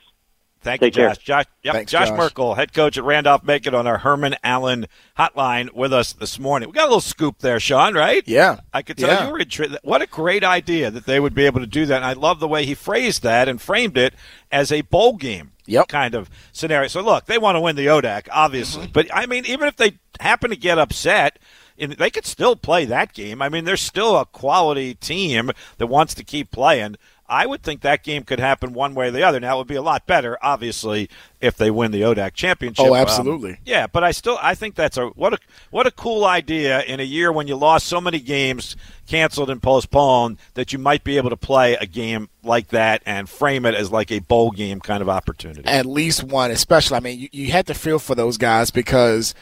[0.63, 1.09] Thank Take you, care.
[1.11, 1.19] Josh.
[1.19, 2.17] Josh, yep, Thanks, Josh, Josh.
[2.19, 4.87] Merkel, head coach at Randolph Macon on our Herman Allen
[5.19, 6.69] hotline with us this morning.
[6.69, 8.23] We got a little scoop there, Sean, right?
[8.27, 8.61] Yeah.
[8.73, 9.27] I could tell Yeah.
[9.27, 9.77] you were intrigued.
[9.83, 11.97] What a great idea that they would be able to do that.
[11.97, 14.15] And I love the way he phrased that and framed it
[14.51, 15.89] as a bowl game Yep.
[15.89, 16.89] kind of scenario.
[16.89, 18.85] So, look, they want to win the ODAC, obviously.
[18.85, 18.93] Mm-hmm.
[18.93, 21.39] But, I mean, even if they happen to get upset,
[21.77, 23.43] in- they could still play that game.
[23.43, 26.97] I mean, there's still a quality team that wants to keep playing.
[27.29, 29.41] I would think that game could happen one way or the other.
[29.41, 31.09] Now, it would be a lot better, obviously,
[31.41, 32.85] if they win the ODAC championship.
[32.85, 33.59] Oh, Um, absolutely.
[33.65, 35.39] yeah, but I still I think that's a what a
[35.71, 39.63] what a cool idea in a year when you lost so many games canceled and
[39.63, 43.75] postponed that you might be able to play a game like that and frame it
[43.75, 45.65] as like a bowl game kind of opportunity.
[45.65, 46.97] At least one, especially.
[46.99, 49.35] I mean, you, you had to feel for those guys because,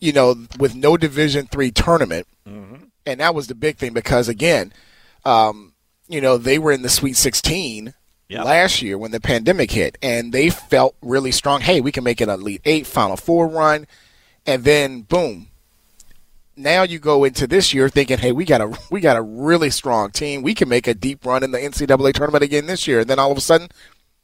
[0.00, 4.72] you know, with no Division three tournament, and that was the big thing because again,
[5.24, 5.71] um,
[6.12, 7.94] you know, they were in the Sweet Sixteen
[8.28, 8.44] Yep.
[8.46, 11.60] last year when the pandemic hit, and they felt really strong.
[11.60, 13.86] Hey, we can make an Elite Eight, Final Four run,
[14.46, 15.48] and then boom.
[16.56, 19.70] Now you go into this year thinking, hey, we got a we got a really
[19.70, 20.42] strong team.
[20.42, 23.00] We can make a deep run in the NCAA tournament again this year.
[23.00, 23.68] And then all of a sudden,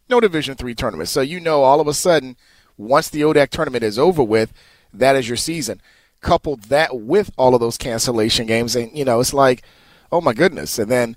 [0.08, 1.08] no Division three tournament.
[1.08, 2.36] So you know, all of a sudden,
[2.78, 4.52] once the ODAC tournament is over with,
[4.92, 5.82] that is your season.
[6.20, 9.62] Couple that with all of those cancellation games, and you know, it's like,
[10.10, 10.78] oh my goodness.
[10.78, 11.16] And then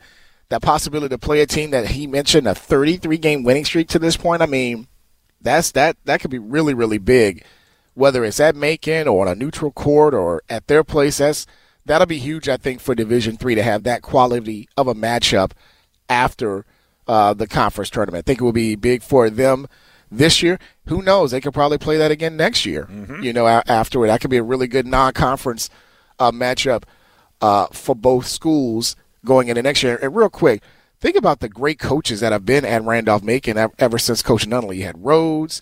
[0.52, 4.00] that possibility to play a team that he mentioned a 33 game winning streak to
[4.00, 4.42] this point.
[4.42, 4.88] I mean,
[5.42, 7.44] that's that that could be really really big,
[7.96, 11.18] whether it's at Macon or on a neutral court or at their place.
[11.18, 11.48] That's
[11.86, 12.48] that'll be huge.
[12.48, 15.52] I think for Division three to have that quality of a matchup
[16.10, 16.66] after
[17.08, 18.24] uh, the conference tournament.
[18.24, 19.68] I think it will be big for them
[20.12, 20.60] this year.
[20.88, 21.32] Who knows?
[21.32, 22.88] They could probably play that again next year.
[23.24, 25.70] You know, a- afterward, that could be a really good non-conference
[26.20, 26.84] uh, matchup
[27.42, 28.96] uh, for both schools
[29.26, 30.00] going into next year.
[30.02, 30.62] And real quick,
[31.00, 34.78] think about the great coaches that have been at Randolph Macon ever since Coach Nunnally.
[34.78, 35.62] You had Rhoades,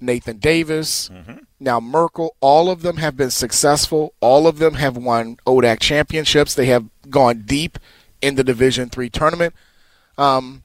[0.00, 1.10] Nathan Davis,
[1.58, 2.34] now Merkel.
[2.40, 4.14] All of them have been successful.
[4.20, 6.54] All of them have won ODAC championships.
[6.54, 7.78] They have gone deep
[8.22, 9.54] in the Division three tournament.
[10.16, 10.64] Um,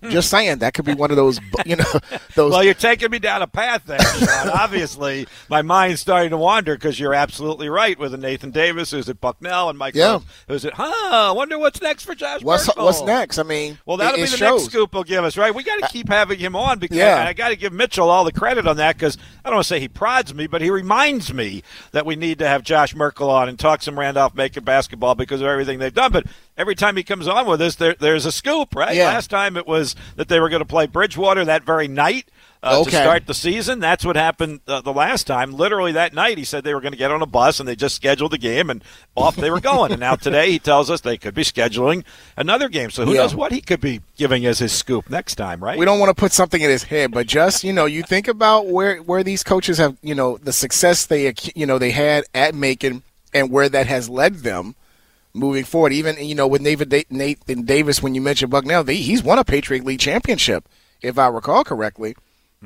[0.00, 0.10] Mm.
[0.10, 1.84] Just saying, that could be one of those, you know,
[2.36, 2.52] those.
[2.52, 4.48] well, you're taking me down a path there, Sean.
[4.54, 9.20] Obviously, my mind's starting to wander because you're absolutely right with Nathan Davis who's at
[9.20, 10.20] Bucknell and Mike Yeah.
[10.46, 10.84] Who's at, huh,
[11.30, 13.38] I wonder what's next for Josh what's what's next?
[13.38, 14.60] I mean, Well, that'll it- be the shows.
[14.62, 15.52] next scoop he'll give us, right?
[15.54, 17.24] We got to keep having him on because Yeah.
[17.26, 19.68] I, got to give Mitchell all the credit on that because I don't want to
[19.68, 23.30] say he prods me, but he reminds me that we need to have Josh Merkel
[23.30, 26.12] on and talk some Randolph Macon basketball because of everything they've done.
[26.12, 26.26] But
[26.56, 28.94] every time he comes on with us, there, there's a scoop, right?
[28.94, 29.06] Yeah.
[29.08, 32.26] Last time it was that they were going to play Bridgewater that very night.
[32.60, 35.52] Uh, To start the season, that's what happened uh, the last time.
[35.52, 37.76] Literally that night, he said they were going to get on a bus and they
[37.76, 38.82] just scheduled the game and
[39.14, 39.92] off they were going.
[39.92, 42.02] and now today, he tells us they could be scheduling
[42.36, 42.90] another game.
[42.90, 43.20] So who Yeah.
[43.20, 45.78] knows what he could be giving as his scoop next time, right?
[45.78, 48.26] We don't want to put something in his head, but just you know, you think
[48.26, 52.24] about where where these coaches have, you know, the success they you know they had
[52.34, 54.74] at Macon and where that has led them
[55.38, 55.92] moving forward.
[55.92, 59.38] Even you know with Nathan, Da- Nathan Davis, when you mentioned Bucknell, they, he's won
[59.38, 60.68] a Patriot League championship,
[61.02, 62.16] if I recall correctly.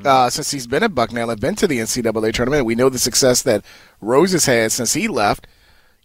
[0.07, 2.99] Uh, since he's been at Bucknell and been to the NCAA tournament, we know the
[2.99, 3.63] success that
[4.03, 5.47] Rhoades has had since he left.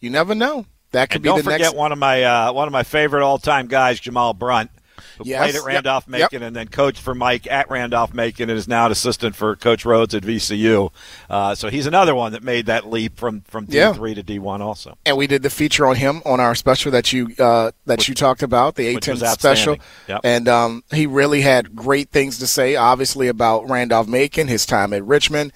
[0.01, 0.65] You never know.
[0.91, 1.76] That could And be don't the forget next.
[1.76, 4.70] one of my uh, one of my favorite all time guys, Jamal Brunt,
[5.18, 5.39] who Yes.
[5.39, 5.65] played at Yep.
[5.65, 6.20] Randolph Yep.
[6.22, 9.55] Macon and then coached for Mike at Randolph Macon and is now an assistant for
[9.55, 10.89] Coach Rhoades at VCU.
[11.30, 13.93] Uh, so he's another one that made that leap from from D Yeah.
[13.93, 14.97] three to D one also.
[15.05, 18.13] and we did the feature on him on our special that you uh, that you
[18.13, 19.78] talked about, the which A10 special.
[20.07, 20.22] Yep.
[20.24, 24.93] And um, he really had great things to say, obviously about Randolph Macon, his time
[24.93, 25.51] at Richmond,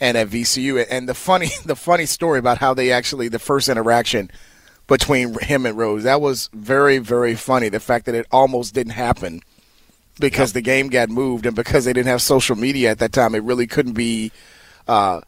[0.00, 0.84] and at VCU.
[0.90, 4.30] And the funny the funny story about how they actually the first interaction
[4.86, 7.68] between him and Rhoades that was very very funny.
[7.68, 9.42] The fact that it almost didn't happen
[10.20, 13.34] because the game got moved and because they didn't have social media at that time,
[13.34, 14.32] it really couldn't be
[14.88, 15.20] uh,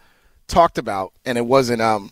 [0.46, 2.10] talked about, and it wasn't um,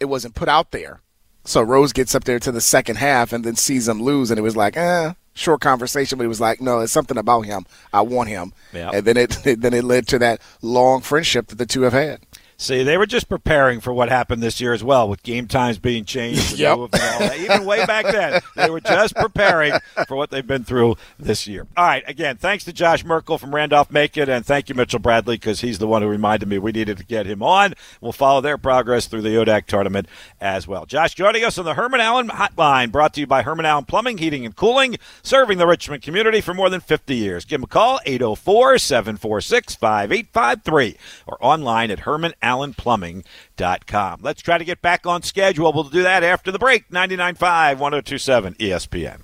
[0.00, 1.00] it wasn't put out there.
[1.44, 4.38] So Rhoades gets up there to the second half and then sees them lose, and
[4.38, 7.66] it was like, eh, short conversation, but it was like, no, it's something about him.
[7.92, 8.90] I want him, Yeah.
[8.94, 9.30] and then it
[9.60, 12.20] then it led to that long friendship that the two have had.
[12.56, 15.78] See, they were just preparing for what happened this year as well, with game times
[15.78, 16.58] being changed.
[16.64, 16.78] Yep.
[16.78, 17.38] moved and all that.
[17.38, 19.72] Even way back then, they were just preparing
[20.06, 21.66] for what they've been through this year.
[21.76, 25.36] All right, again, thanks to Josh Merkel from Randolph Macon, and thank you, Mitchell Bradley,
[25.36, 27.74] because he's the one who reminded me we needed to get him on.
[28.00, 30.06] We'll follow their progress through the ODAC tournament
[30.40, 30.86] as well.
[30.86, 34.18] Josh joining us on the Herman Allen Hotline, brought to you by Herman Allen Plumbing,
[34.18, 37.44] Heating, and Cooling, serving the Richmond community for more than 50 years.
[37.44, 40.96] Give them a call, 804 746 5853,
[41.26, 42.00] or online at
[42.44, 44.20] hermanallenplumbing.com.
[44.22, 45.72] Let's try to get back on schedule.
[45.72, 46.88] We'll do that after the break.
[46.90, 49.20] 99.5, 1027 ESPN.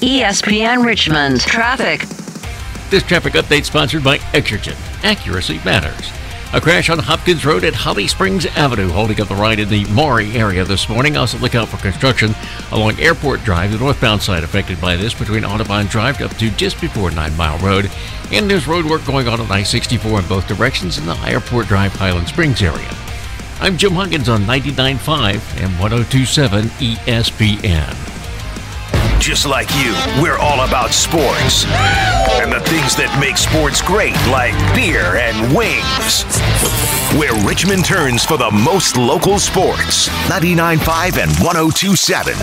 [0.00, 2.00] ESPN Richmond traffic.
[2.90, 4.76] This traffic update sponsored by Exergen.
[5.04, 6.23] Accuracy matters.
[6.54, 9.84] A crash on Hopkins Road at Holly Springs Avenue, holding up the ride in the
[9.86, 11.16] Maury area this morning.
[11.16, 12.32] Also, look out for construction
[12.70, 16.80] along Airport Drive, the northbound side affected by this between Audubon Drive up to just
[16.80, 17.90] before Nine Mile Road.
[18.30, 21.66] And there's road work going on on I 64 in both directions in the Airport
[21.66, 22.94] Drive Highland Springs area.
[23.58, 28.13] I'm Jim Huggins on 99.5 and 1027 ESPN.
[29.24, 34.52] Just like you, we're all about sports and the things that make sports great, like
[34.74, 36.28] beer and wings.
[37.18, 42.34] Where Richmond turns for the most local sports 99.5 and 1027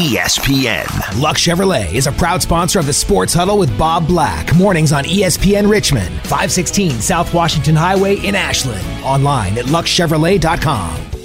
[0.00, 1.20] ESPN.
[1.20, 4.56] Luck Chevrolet is a proud sponsor of the Sports Huddle with Bob Black.
[4.56, 8.82] Mornings on ESPN Richmond, 516 South Washington Highway in Ashland.
[9.04, 11.19] Online at luckchevrolet.com.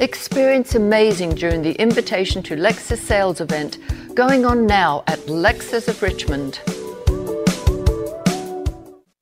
[0.00, 3.76] Experience amazing during the Invitation to Lexus sales event
[4.14, 6.58] going on now at Lexus of Richmond.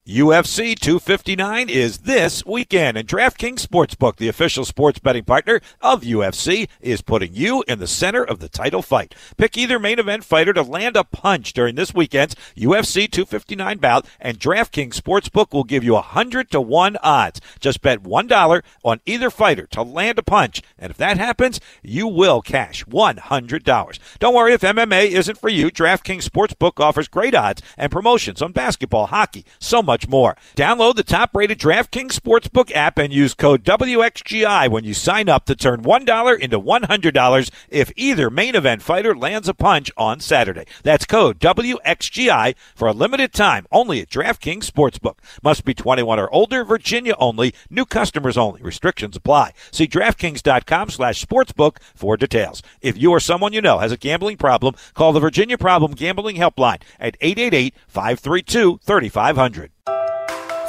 [0.09, 6.67] UFC 259 is this weekend, and DraftKings Sportsbook, the official sports betting partner of UFC,
[6.81, 9.15] is putting you in the center of the title fight.
[9.37, 14.07] Pick either main event fighter to land a punch during this weekend's UFC 259 bout,
[14.19, 17.43] and DraftKings Sportsbook will give you a 100 to 1 odds.
[17.61, 22.09] Just bet $1 on either fighter to land a punch, and if that happens, you
[22.09, 23.99] will cash $100.
[24.19, 25.71] Don't worry if MMA isn't for you.
[25.71, 30.37] DraftKings Sportsbook offers great odds and promotions on basketball, hockey, so much more.
[30.55, 35.47] Download the top rated DraftKings Sportsbook app and use code WXGI when you sign up
[35.47, 40.67] to turn $1 into $100 if either main event fighter lands a punch on Saturday.
[40.83, 45.17] That's code WXGI for a limited time only at DraftKings Sportsbook.
[45.43, 48.63] Must be 21 or older, Virginia only, new customers only.
[48.63, 49.53] Restrictions apply.
[49.71, 52.63] See DraftKings.com slash sportsbook for details.
[52.81, 56.37] If you or someone you know has a gambling problem, call the Virginia Problem Gambling
[56.37, 59.71] Helpline at 888 532 3500.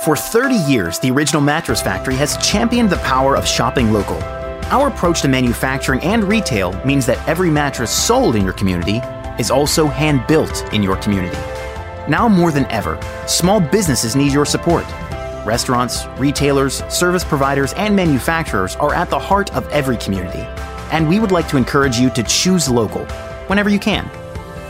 [0.03, 4.15] For 30 years, the Original Mattress Factory has championed the power of shopping local.
[4.71, 9.01] Our approach to manufacturing and retail means that every mattress sold in your community
[9.37, 11.35] is also hand built in your community.
[12.07, 12.97] Now more than ever,
[13.27, 14.85] small businesses need your support.
[15.45, 20.43] Restaurants, retailers, service providers, and manufacturers are at the heart of every community.
[20.93, 23.03] And we would like to encourage you to choose local
[23.47, 24.09] whenever you can.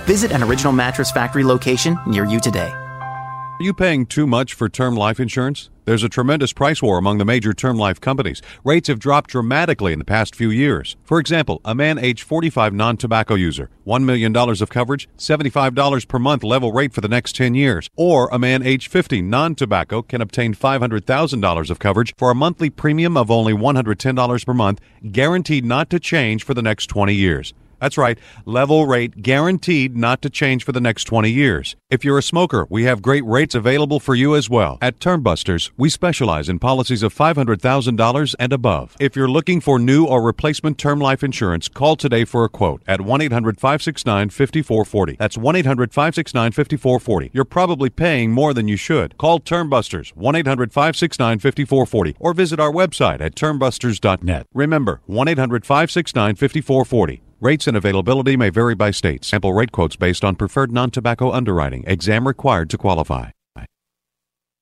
[0.05, 2.73] Visit an Original Mattress Factory location near you today.
[3.59, 5.69] Are you paying too much for term life insurance?
[5.83, 8.41] There's a tremendous price war among the major term life companies.
[8.63, 10.95] Rates have dropped dramatically in the past few years.
[11.03, 16.19] For example, a man age 45 non tobacco user, $1 million of coverage, $75 per
[16.19, 17.89] month level rate for the next 10 years.
[17.97, 22.69] Or a man age 50 non tobacco can obtain $500,000 of coverage for a monthly
[22.69, 24.79] premium of only $110 per month,
[25.11, 27.53] guaranteed not to change for the next 20 years.
[27.79, 31.75] That's right, level rate guaranteed not to change for the next 20 years.
[31.89, 34.77] If you're a smoker, we have great rates available for you as well.
[34.81, 38.95] At Termbusters, we specialize in policies of $500,000 and above.
[38.99, 42.83] If you're looking for new or replacement term life insurance, call today for a quote
[42.87, 45.15] at 1 800 569 5440.
[45.17, 47.31] That's 1 800 569 5440.
[47.33, 49.17] You're probably paying more than you should.
[49.17, 54.47] Call Termbusters 1 800 569 5440 or visit our website at termbusters.net.
[54.53, 57.21] Remember 1 800 569 5440.
[57.41, 59.23] Rates and availability may vary by state.
[59.23, 61.85] Sample rate quotes based on preferred non tobacco underwriting.
[61.87, 63.29] Exam required to qualify.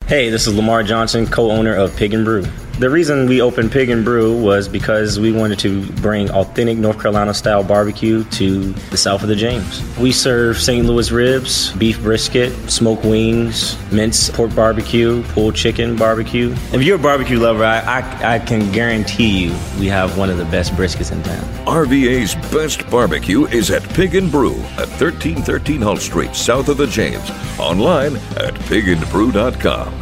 [0.07, 2.45] Hey, this is Lamar Johnson, co-owner of Pig and Brew.
[2.79, 7.01] The reason we opened Pig and Brew was because we wanted to bring authentic North
[7.01, 9.83] Carolina style barbecue to the south of the James.
[9.97, 10.85] We serve St.
[10.85, 16.55] Louis ribs, beef brisket, smoked wings, minced pork barbecue, pulled chicken barbecue.
[16.71, 20.37] If you're a barbecue lover, I, I, I can guarantee you we have one of
[20.37, 21.43] the best briskets in town.
[21.65, 26.87] RVA's best barbecue is at Pig and Brew at 1313 Hull Street, south of the
[26.87, 27.29] James.
[27.59, 29.96] Online at pigandbrew.com.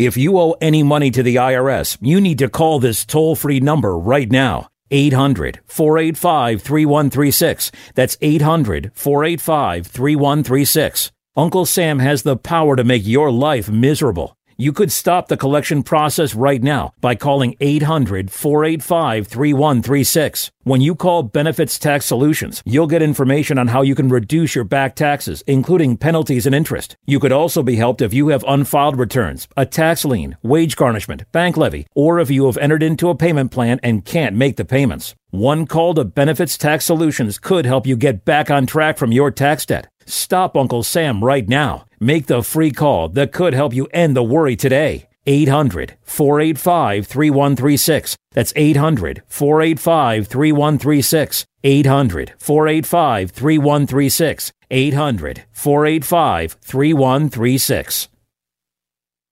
[0.00, 3.60] If you owe any money to the IRS, you need to call this toll free
[3.60, 4.70] number right now.
[4.90, 7.70] 800 485 3136.
[7.94, 11.12] That's 800 485 3136.
[11.36, 14.38] Uncle Sam has the power to make your life miserable.
[14.60, 20.50] You could stop the collection process right now by calling 800 485 3136.
[20.64, 24.64] When you call Benefits Tax Solutions, you'll get information on how you can reduce your
[24.64, 26.98] back taxes, including penalties and interest.
[27.06, 31.24] You could also be helped if you have unfiled returns, a tax lien, wage garnishment,
[31.32, 34.66] bank levy, or if you have entered into a payment plan and can't make the
[34.66, 35.14] payments.
[35.30, 39.30] One call to Benefits Tax Solutions could help you get back on track from your
[39.30, 39.88] tax debt.
[40.06, 41.84] Stop Uncle Sam right now.
[42.00, 45.08] Make the free call that could help you end the worry today.
[45.26, 48.16] 800 485 3136.
[48.32, 51.44] That's 800 485 3136.
[51.62, 54.52] 800 485 3136.
[54.70, 58.08] 800 485 3136.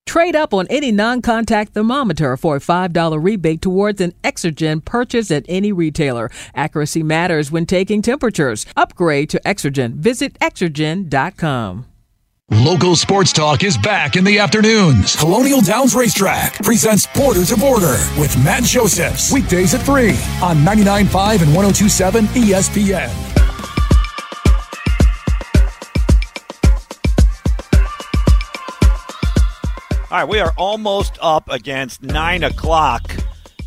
[0.09, 5.31] Trade up on any non contact thermometer for a $5 rebate towards an Exergen purchase
[5.31, 6.31] at any retailer.
[6.55, 8.65] Accuracy matters when taking temperatures.
[8.75, 9.97] Upgrade to Exergen.
[9.97, 11.85] Visit Exergen.com.
[12.51, 15.15] Local sports talk is back in the afternoons.
[15.15, 19.31] Colonial Downs Racetrack presents Border to Border with Matt Josephs.
[19.31, 23.48] Weekdays at 3 on 99.5 and 102.7 ESPN.
[30.11, 33.15] All right, we are almost up against 9 o'clock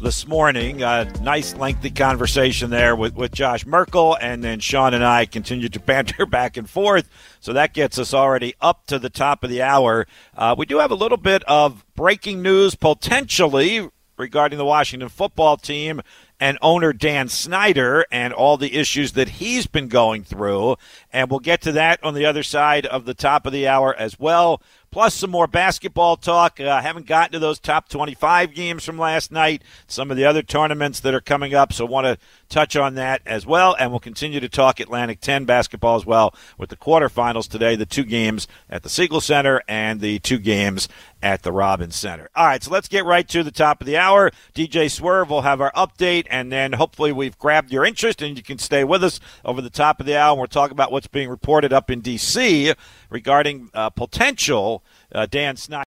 [0.01, 0.81] this morning.
[0.81, 5.69] A nice, lengthy conversation there with, with Josh Merkel, and then Sean and I continue
[5.69, 7.07] to banter back and forth.
[7.41, 10.07] So that gets us already up to the top of the hour.
[10.35, 13.87] Uh, we do have a little bit of breaking news potentially
[14.17, 16.01] regarding the Washington football team
[16.39, 20.77] and owner Dan Snyder and all the issues that he's been going through.
[21.13, 23.93] And we'll get to that on the other side of the top of the hour
[23.95, 24.59] as well
[24.91, 26.59] plus some more basketball talk.
[26.59, 30.41] Uh, haven't gotten to those top 25 games from last night, some of the other
[30.43, 32.17] tournaments that are coming up, so want to
[32.51, 33.75] touch on that as well.
[33.79, 37.85] And we'll continue to talk Atlantic 10 basketball as well with the quarterfinals today, the
[37.85, 40.87] two games at the Siegel Center and the two games
[41.23, 42.29] at the Robins Center.
[42.35, 44.31] All right, so let's get right to the top of the hour.
[44.53, 48.43] DJ Swerve will have our update, and then hopefully we've grabbed your interest and you
[48.43, 50.31] can stay with us over the top of the hour.
[50.31, 52.73] And we'll talk about what's being reported up in D.C.
[53.09, 54.83] regarding uh, potential
[55.13, 55.85] uh, Dan Snyder.